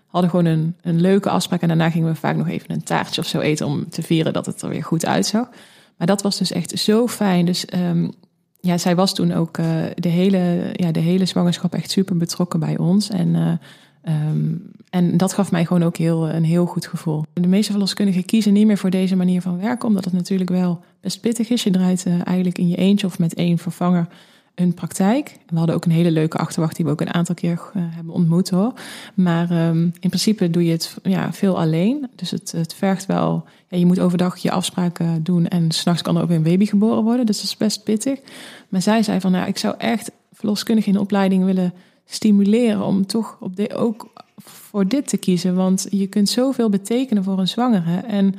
[0.06, 3.20] Hadden gewoon een, een leuke afspraak en daarna gingen we vaak nog even een taartje
[3.20, 5.48] of zo eten om te vieren dat het er weer goed uitzag.
[5.96, 7.46] Maar dat was dus echt zo fijn.
[7.46, 8.12] Dus um,
[8.60, 12.60] ja, zij was toen ook uh, de, hele, ja, de hele zwangerschap echt super betrokken
[12.60, 13.10] bij ons.
[13.10, 13.60] En
[14.09, 17.24] Um, en dat gaf mij gewoon ook heel, een heel goed gevoel.
[17.32, 20.80] De meeste verloskundigen kiezen niet meer voor deze manier van werken, omdat het natuurlijk wel
[21.01, 21.62] best pittig is.
[21.62, 24.09] Je draait uh, eigenlijk in je eentje of met één vervanger
[24.55, 25.38] een praktijk.
[25.48, 28.14] We hadden ook een hele leuke achterwacht die we ook een aantal keer uh, hebben
[28.14, 28.72] ontmoet hoor.
[29.14, 32.09] Maar um, in principe doe je het ja, veel alleen.
[32.14, 33.44] Dus het, het vergt wel.
[33.68, 37.03] Ja, je moet overdag je afspraken doen en s'nachts kan er ook een baby geboren
[37.03, 37.26] worden.
[37.26, 38.20] Dus dat is best pittig.
[38.68, 41.72] Maar zij zei van nou, ik zou echt verloskundige in de opleiding willen
[42.11, 45.54] stimuleren om toch op de, ook voor dit te kiezen.
[45.54, 47.96] Want je kunt zoveel betekenen voor een zwangere.
[47.96, 48.34] En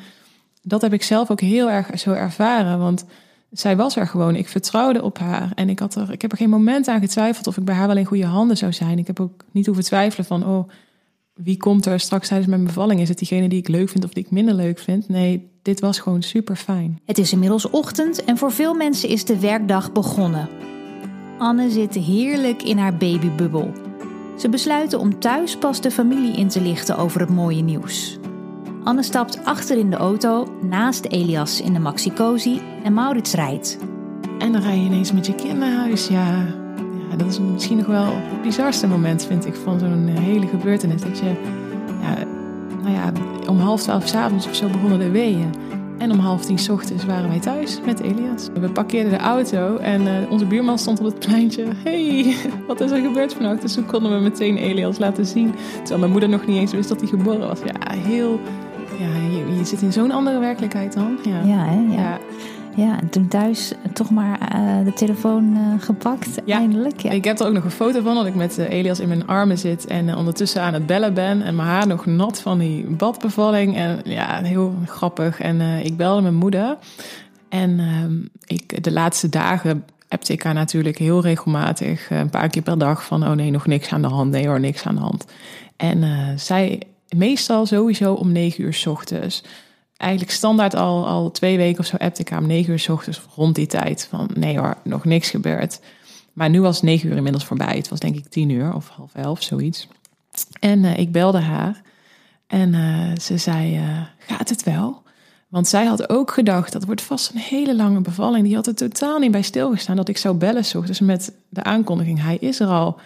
[0.61, 2.79] dat heb ik zelf ook heel erg zo ervaren.
[2.79, 3.05] Want
[3.51, 4.35] zij was er gewoon.
[4.35, 5.51] Ik vertrouwde op haar.
[5.55, 7.87] En ik, had er, ik heb er geen moment aan getwijfeld of ik bij haar
[7.87, 8.99] wel in goede handen zou zijn.
[8.99, 10.69] Ik heb ook niet hoeven twijfelen van, oh,
[11.33, 13.01] wie komt er straks tijdens mijn bevalling?
[13.01, 15.09] Is het diegene die ik leuk vind of die ik minder leuk vind?
[15.09, 16.99] Nee, dit was gewoon super fijn.
[17.05, 20.49] Het is inmiddels ochtend en voor veel mensen is de werkdag begonnen.
[21.41, 23.71] Anne zit heerlijk in haar babybubbel.
[24.37, 28.19] Ze besluiten om thuis pas de familie in te lichten over het mooie nieuws.
[28.83, 33.77] Anne stapt achter in de auto naast Elias in de Maxi Cozy en Maurits rijdt.
[34.39, 36.07] En dan rij je ineens met je kind naar huis.
[36.07, 36.35] Ja,
[37.09, 41.01] ja dat is misschien nog wel het bizarste moment, vind ik, van zo'n hele gebeurtenis.
[41.01, 41.33] Dat je,
[42.01, 42.15] ja,
[42.81, 43.11] nou ja,
[43.47, 45.49] om half twaalf s'avonds of zo begonnen de weeën.
[46.01, 48.49] En om half tien ochtends waren wij thuis met Elias.
[48.53, 51.65] We parkeerden de auto en uh, onze buurman stond op het pleintje.
[51.83, 52.35] hey,
[52.67, 53.61] wat is er gebeurd vannacht?
[53.61, 55.53] Dus toen konden we meteen Elias laten zien.
[55.77, 57.59] Terwijl mijn moeder nog niet eens wist dat hij geboren was.
[57.59, 58.39] Ja, heel...
[58.99, 61.17] Ja, je, je zit in zo'n andere werkelijkheid dan.
[61.23, 61.95] Ja, ja, hè?
[61.95, 62.01] ja.
[62.01, 62.19] ja.
[62.75, 66.99] Ja, en toen thuis toch maar uh, de telefoon uh, gepakt, ja, eindelijk.
[66.99, 67.11] Ja.
[67.11, 69.27] Ik heb er ook nog een foto van dat ik met uh, Elias in mijn
[69.27, 71.41] armen zit en ondertussen aan het bellen ben.
[71.41, 73.75] En mijn haar nog nat van die badbevalling.
[73.75, 75.39] En ja, heel grappig.
[75.39, 76.77] En ik belde mijn moeder.
[77.49, 82.61] En ehm, ik, de laatste dagen appte ik haar natuurlijk heel regelmatig, een paar keer
[82.61, 84.31] per dag, van oh nee, nog niks aan de hand.
[84.31, 85.25] Nee hoor, niks aan de hand.
[85.75, 86.03] En
[86.39, 86.81] zij
[87.15, 89.43] meestal sowieso om negen uur s ochtends
[90.01, 92.89] eigenlijk standaard al, al twee weken of zo appte ik haar om negen uur s
[92.89, 94.07] ochtends rond die tijd.
[94.09, 95.79] Van nee hoor, nog niks gebeurd.
[96.33, 97.75] Maar nu was negen uur inmiddels voorbij.
[97.75, 99.87] Het was denk ik tien uur of half elf, zoiets.
[100.59, 101.81] En uh, ik belde haar.
[102.47, 105.01] En uh, ze zei, uh, gaat het wel?
[105.47, 108.45] Want zij had ook gedacht, dat wordt vast een hele lange bevalling.
[108.45, 110.63] Die had er totaal niet bij stilgestaan dat ik zou bellen.
[110.85, 112.99] Dus met de aankondiging, hij is er al.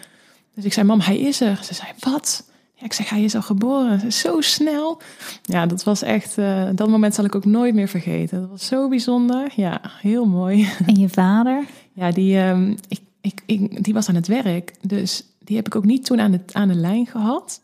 [0.54, 1.60] Dus ik zei, mam, hij is er.
[1.62, 2.44] Ze zei, wat?
[2.78, 4.12] Ja, ik zeg, hij is al geboren.
[4.12, 5.00] Zo snel.
[5.42, 8.40] Ja, dat was echt, uh, dat moment zal ik ook nooit meer vergeten.
[8.40, 9.52] Dat was zo bijzonder.
[9.54, 10.68] Ja, heel mooi.
[10.86, 11.64] En je vader?
[11.92, 14.74] Ja, die, um, ik, ik, ik, die was aan het werk.
[14.80, 17.60] Dus die heb ik ook niet toen aan de, aan de lijn gehad.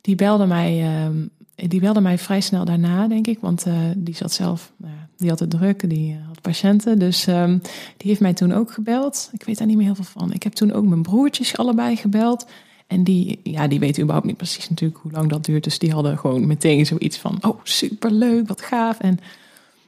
[0.00, 3.38] Die belde mij, um, die belde mij vrij snel daarna, denk ik.
[3.40, 6.98] Want uh, die zat zelf, uh, die had het druk, die had patiënten.
[6.98, 7.60] Dus um,
[7.96, 9.28] die heeft mij toen ook gebeld.
[9.32, 10.32] Ik weet daar niet meer heel veel van.
[10.32, 12.46] Ik heb toen ook mijn broertjes allebei gebeld.
[12.86, 15.64] En die, ja, die weten überhaupt niet precies natuurlijk hoe lang dat duurt.
[15.64, 18.98] Dus die hadden gewoon meteen zoiets van, oh superleuk, wat gaaf.
[18.98, 19.18] En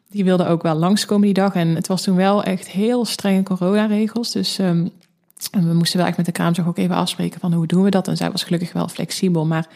[0.08, 1.54] die wilden ook wel langskomen die dag.
[1.54, 4.32] En het was toen wel echt heel strenge coronaregels.
[4.32, 4.90] Dus um,
[5.50, 8.08] we moesten wel echt met de kraamzorg ook even afspreken van hoe doen we dat.
[8.08, 9.46] En zij was gelukkig wel flexibel.
[9.46, 9.66] Maar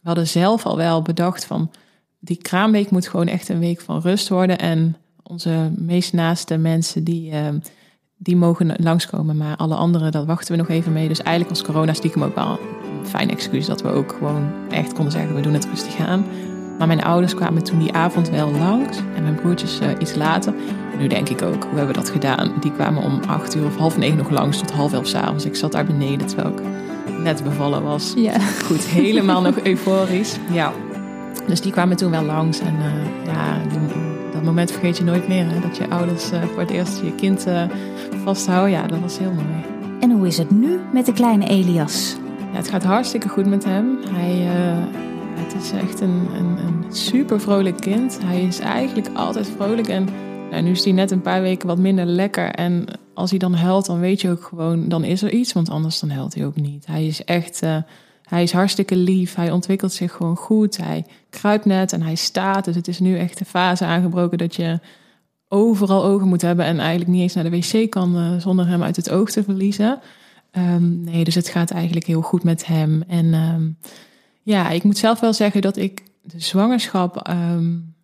[0.00, 1.70] we hadden zelf al wel bedacht van,
[2.18, 4.58] die kraamweek moet gewoon echt een week van rust worden.
[4.58, 7.36] En onze meest naaste mensen die...
[7.36, 7.62] Um,
[8.16, 9.36] die mogen langskomen.
[9.36, 11.08] Maar alle anderen, dat wachten we nog even mee.
[11.08, 14.92] Dus eigenlijk was corona stiekem ook wel een fijn excuus dat we ook gewoon echt
[14.92, 16.24] konden zeggen: we doen het rustig aan.
[16.78, 20.54] Maar mijn ouders kwamen toen die avond wel langs en mijn broertjes uh, iets later.
[20.98, 22.52] Nu denk ik ook, hoe hebben we dat gedaan?
[22.60, 25.44] Die kwamen om acht uur of half negen nog langs tot half elf s'avonds.
[25.44, 26.62] Ik zat daar beneden terwijl ik
[27.22, 28.12] net bevallen was.
[28.16, 28.38] Ja.
[28.40, 30.36] Goed, helemaal nog euforisch.
[30.50, 30.72] Ja.
[31.46, 33.78] Dus die kwamen toen wel langs en uh, ja, die,
[34.36, 35.50] dat moment vergeet je nooit meer.
[35.50, 35.60] Hè?
[35.60, 37.62] Dat je ouders uh, voor het eerst je kind uh,
[38.24, 38.70] vasthouden.
[38.70, 39.64] Ja, dat was heel mooi.
[40.00, 42.16] En hoe is het nu met de kleine Elias?
[42.52, 43.98] Ja, het gaat hartstikke goed met hem.
[44.08, 44.84] Hij, uh,
[45.34, 48.18] het is echt een, een, een, super vrolijk kind.
[48.24, 49.88] Hij is eigenlijk altijd vrolijk.
[49.88, 50.08] En
[50.50, 52.50] nou, nu is hij net een paar weken wat minder lekker.
[52.50, 52.84] En
[53.14, 55.52] als hij dan huilt, dan weet je ook gewoon, dan is er iets.
[55.52, 56.86] Want anders dan huilt hij ook niet.
[56.86, 57.62] Hij is echt
[58.26, 59.34] hij is hartstikke lief.
[59.34, 60.76] Hij ontwikkelt zich gewoon goed.
[60.76, 62.64] Hij kruipt net en hij staat.
[62.64, 64.80] Dus het is nu echt de fase aangebroken dat je
[65.48, 66.64] overal ogen moet hebben.
[66.64, 69.42] En eigenlijk niet eens naar de wc kan uh, zonder hem uit het oog te
[69.42, 69.98] verliezen.
[70.52, 73.02] Um, nee, dus het gaat eigenlijk heel goed met hem.
[73.08, 73.78] En um,
[74.42, 77.94] ja, ik moet zelf wel zeggen dat ik de zwangerschap um,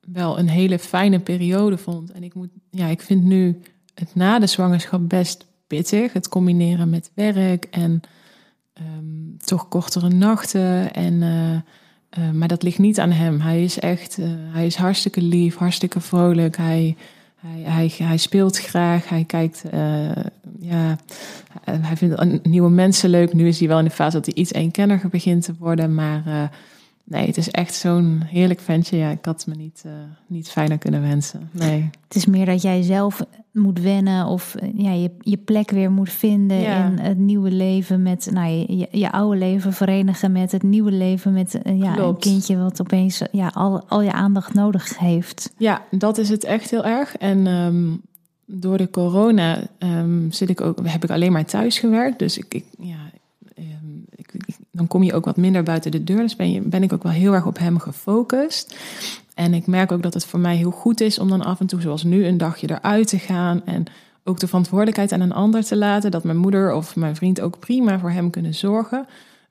[0.00, 2.12] wel een hele fijne periode vond.
[2.12, 3.60] En ik, moet, ja, ik vind nu
[3.94, 6.12] het na de zwangerschap best pittig.
[6.12, 8.00] Het combineren met werk en
[8.80, 10.92] um, toch kortere nachten.
[10.92, 11.52] En, uh,
[12.24, 13.40] uh, maar dat ligt niet aan hem.
[13.40, 16.56] Hij is echt, uh, hij is hartstikke lief, hartstikke vrolijk.
[16.56, 16.96] Hij,
[17.36, 19.08] hij, hij, hij speelt graag.
[19.08, 19.62] Hij kijkt,
[20.60, 20.98] ja,
[21.64, 23.32] hij vindt nieuwe mensen leuk.
[23.32, 25.94] Nu is hij wel in de fase dat hij iets eenkenniger begint te worden.
[25.94, 26.50] Maar
[27.08, 28.96] Nee, het is echt zo'n heerlijk ventje.
[28.96, 29.92] Ja, ik had me niet, uh,
[30.26, 31.50] niet fijner kunnen wensen.
[31.52, 31.90] Nee.
[32.04, 35.90] Het is meer dat jij zelf moet wennen of eh, ja, je, je plek weer
[35.90, 36.84] moet vinden ja.
[36.84, 41.32] in het nieuwe leven met nou, je, je oude leven verenigen met het nieuwe leven
[41.32, 45.52] met uh, ja, een kindje wat opeens ja, al, al je aandacht nodig heeft.
[45.56, 47.16] Ja, dat is het echt heel erg.
[47.16, 48.00] En um,
[48.44, 52.18] door de corona um, zit ik ook, heb ik alleen maar thuis gewerkt.
[52.18, 53.10] Dus ik, ik ja,
[54.76, 56.20] dan kom je ook wat minder buiten de deur.
[56.20, 58.76] Dus ben, je, ben ik ook wel heel erg op hem gefocust.
[59.34, 61.66] En ik merk ook dat het voor mij heel goed is om dan af en
[61.66, 63.62] toe, zoals nu, een dagje eruit te gaan.
[63.64, 63.84] En
[64.24, 66.10] ook de verantwoordelijkheid aan een ander te laten.
[66.10, 69.06] Dat mijn moeder of mijn vriend ook prima voor hem kunnen zorgen.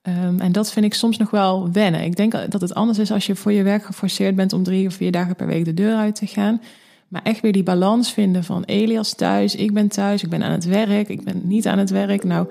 [0.07, 2.03] Um, en dat vind ik soms nog wel wennen.
[2.03, 4.87] Ik denk dat het anders is als je voor je werk geforceerd bent om drie
[4.87, 6.61] of vier dagen per week de deur uit te gaan.
[7.07, 10.51] Maar echt weer die balans vinden van Elias thuis, ik ben thuis, ik ben aan
[10.51, 12.23] het werk, ik ben niet aan het werk.
[12.23, 12.47] Nou,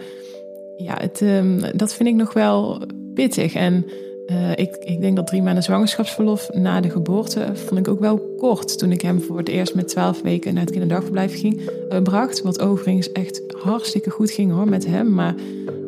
[0.76, 2.82] ja, um, dat vind ik nog wel
[3.14, 3.54] pittig.
[3.54, 3.86] En
[4.26, 8.34] uh, ik, ik denk dat drie maanden zwangerschapsverlof na de geboorte vond ik ook wel
[8.36, 8.78] kort.
[8.78, 12.42] Toen ik hem voor het eerst met twaalf weken naar het kinderdagverblijf ging, uh, bracht.
[12.42, 15.14] Wat overigens echt hartstikke goed ging hoor met hem.
[15.14, 15.34] Maar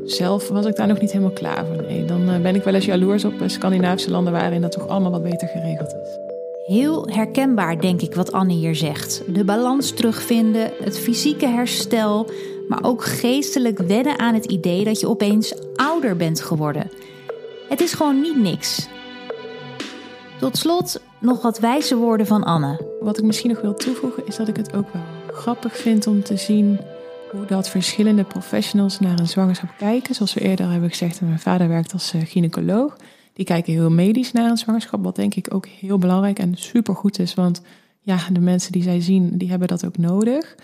[0.05, 2.07] zelf was ik daar nog niet helemaal klaar voor.
[2.07, 5.23] Dan uh, ben ik wel eens jaloers op Scandinavische landen waarin dat toch allemaal wat
[5.23, 6.19] beter geregeld is.
[6.67, 9.23] Heel herkenbaar, denk ik, wat Anne hier zegt.
[9.33, 12.27] De balans terugvinden, het fysieke herstel,
[12.69, 16.91] maar ook geestelijk wennen aan het idee dat je opeens ouder bent geworden.
[17.69, 18.89] Het is gewoon niet niks.
[20.39, 22.95] Tot slot nog wat wijze woorden van Anne.
[23.01, 25.03] wat ik misschien nog wil toevoegen is dat ik het ook wel
[25.33, 26.81] grappig vind om te zien
[27.31, 30.15] hoe dat verschillende professionals naar een zwangerschap kijken.
[30.15, 32.97] Zoals we eerder hebben gezegd, mijn vader werkt als eh, gynaecoloog.
[33.33, 37.19] Die kijken heel medisch naar een zwangerschap, wat denk ik ook heel belangrijk en supergoed
[37.19, 37.35] is.
[37.35, 37.63] Want
[38.01, 40.55] ja, de mensen die zij zien, die hebben dat ook nodig.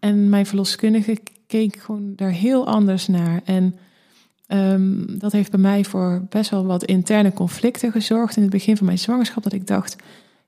[0.00, 3.40] En mijn verloskundige keek gewoon daar heel anders naar.
[3.44, 3.78] En
[4.46, 8.76] ehm, dat heeft bij mij voor best wel wat interne conflicten gezorgd in het begin
[8.76, 9.42] van mijn zwangerschap.
[9.42, 9.96] Dat ik dacht,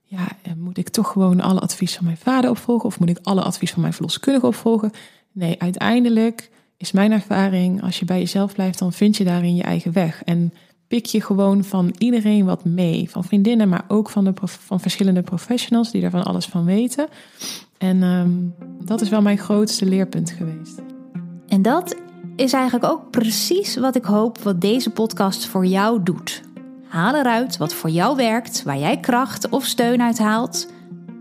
[0.03, 2.85] ja, eh, moet ik toch gewoon alle advies van mijn vader opvolgen?
[2.85, 4.91] Of moet ik alle advies van mijn verloskundige opvolgen?
[5.31, 9.63] Nee, uiteindelijk is mijn ervaring, als je bij jezelf blijft, dan vind je daarin je
[9.63, 10.23] eigen weg.
[10.23, 10.53] En
[10.87, 13.09] pik je gewoon van iedereen wat mee.
[13.09, 17.07] Van vriendinnen, maar ook van, de van verschillende professionals die er van alles van weten.
[17.77, 18.31] En ehm,
[18.85, 20.81] dat is wel mijn grootste leerpunt geweest.
[21.47, 21.95] En dat
[22.35, 26.43] is eigenlijk ook precies wat ik hoop wat deze podcast voor jou doet.
[26.87, 30.71] Haal eruit wat voor jou werkt, waar jij kracht of steun uit haalt.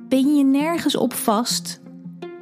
[0.09, 1.81] Ben je nergens op vast?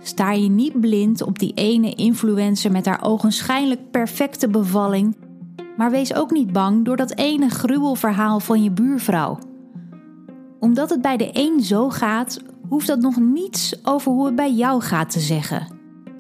[0.02, 5.16] Sta je niet blind op die ene influencer met haar ogenschijnlijk perfecte bevalling,
[5.76, 9.38] maar wees ook niet bang door dat ene gruwelverhaal van je buurvrouw.
[10.60, 14.52] Omdat het bij de een zo gaat, hoeft dat nog niets over hoe het bij
[14.52, 15.66] jou gaat te zeggen.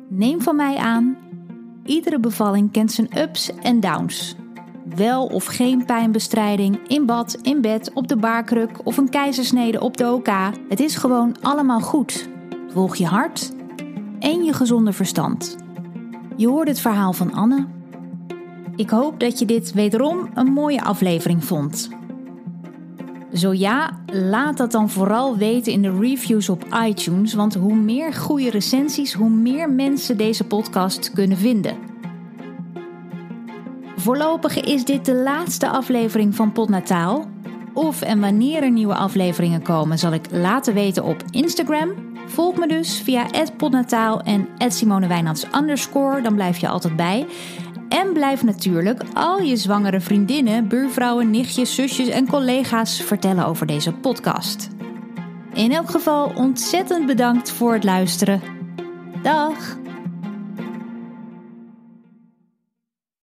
[0.08, 1.16] Neem van mij aan,
[1.84, 4.36] iedere bevalling kent zijn ups en downs.
[4.96, 9.96] Wel of geen pijnbestrijding, in bad, in bed, op de baarkruk of een keizersnede op
[9.96, 10.28] de OK.
[10.68, 12.28] Het is gewoon allemaal goed.
[12.68, 13.52] Volg je hart
[14.18, 15.56] en je gezonde verstand.
[16.36, 17.66] Je hoort het verhaal van Anne.
[18.76, 21.88] Ik hoop dat je dit wederom een mooie aflevering vond.
[23.34, 28.12] Zo ja, laat dat dan vooral weten in de reviews op iTunes, want hoe meer
[28.12, 31.76] goede recensies, hoe meer mensen deze podcast kunnen vinden.
[33.96, 37.26] Voorlopig is dit de laatste aflevering van Potnataal.
[37.72, 41.90] Of en wanneer er nieuwe afleveringen komen, zal ik laten weten op Instagram.
[42.26, 43.26] Volg me dus via
[43.56, 45.46] @podnataal en @simonewijnands
[46.22, 47.26] Dan blijf je altijd bij.
[47.94, 53.92] En blijf natuurlijk al je zwangere vriendinnen, buurvrouwen, nichtjes, zusjes en collega's vertellen over deze
[53.92, 54.68] podcast.
[55.52, 58.40] In elk geval ontzettend bedankt voor het luisteren.
[59.22, 59.83] Dag!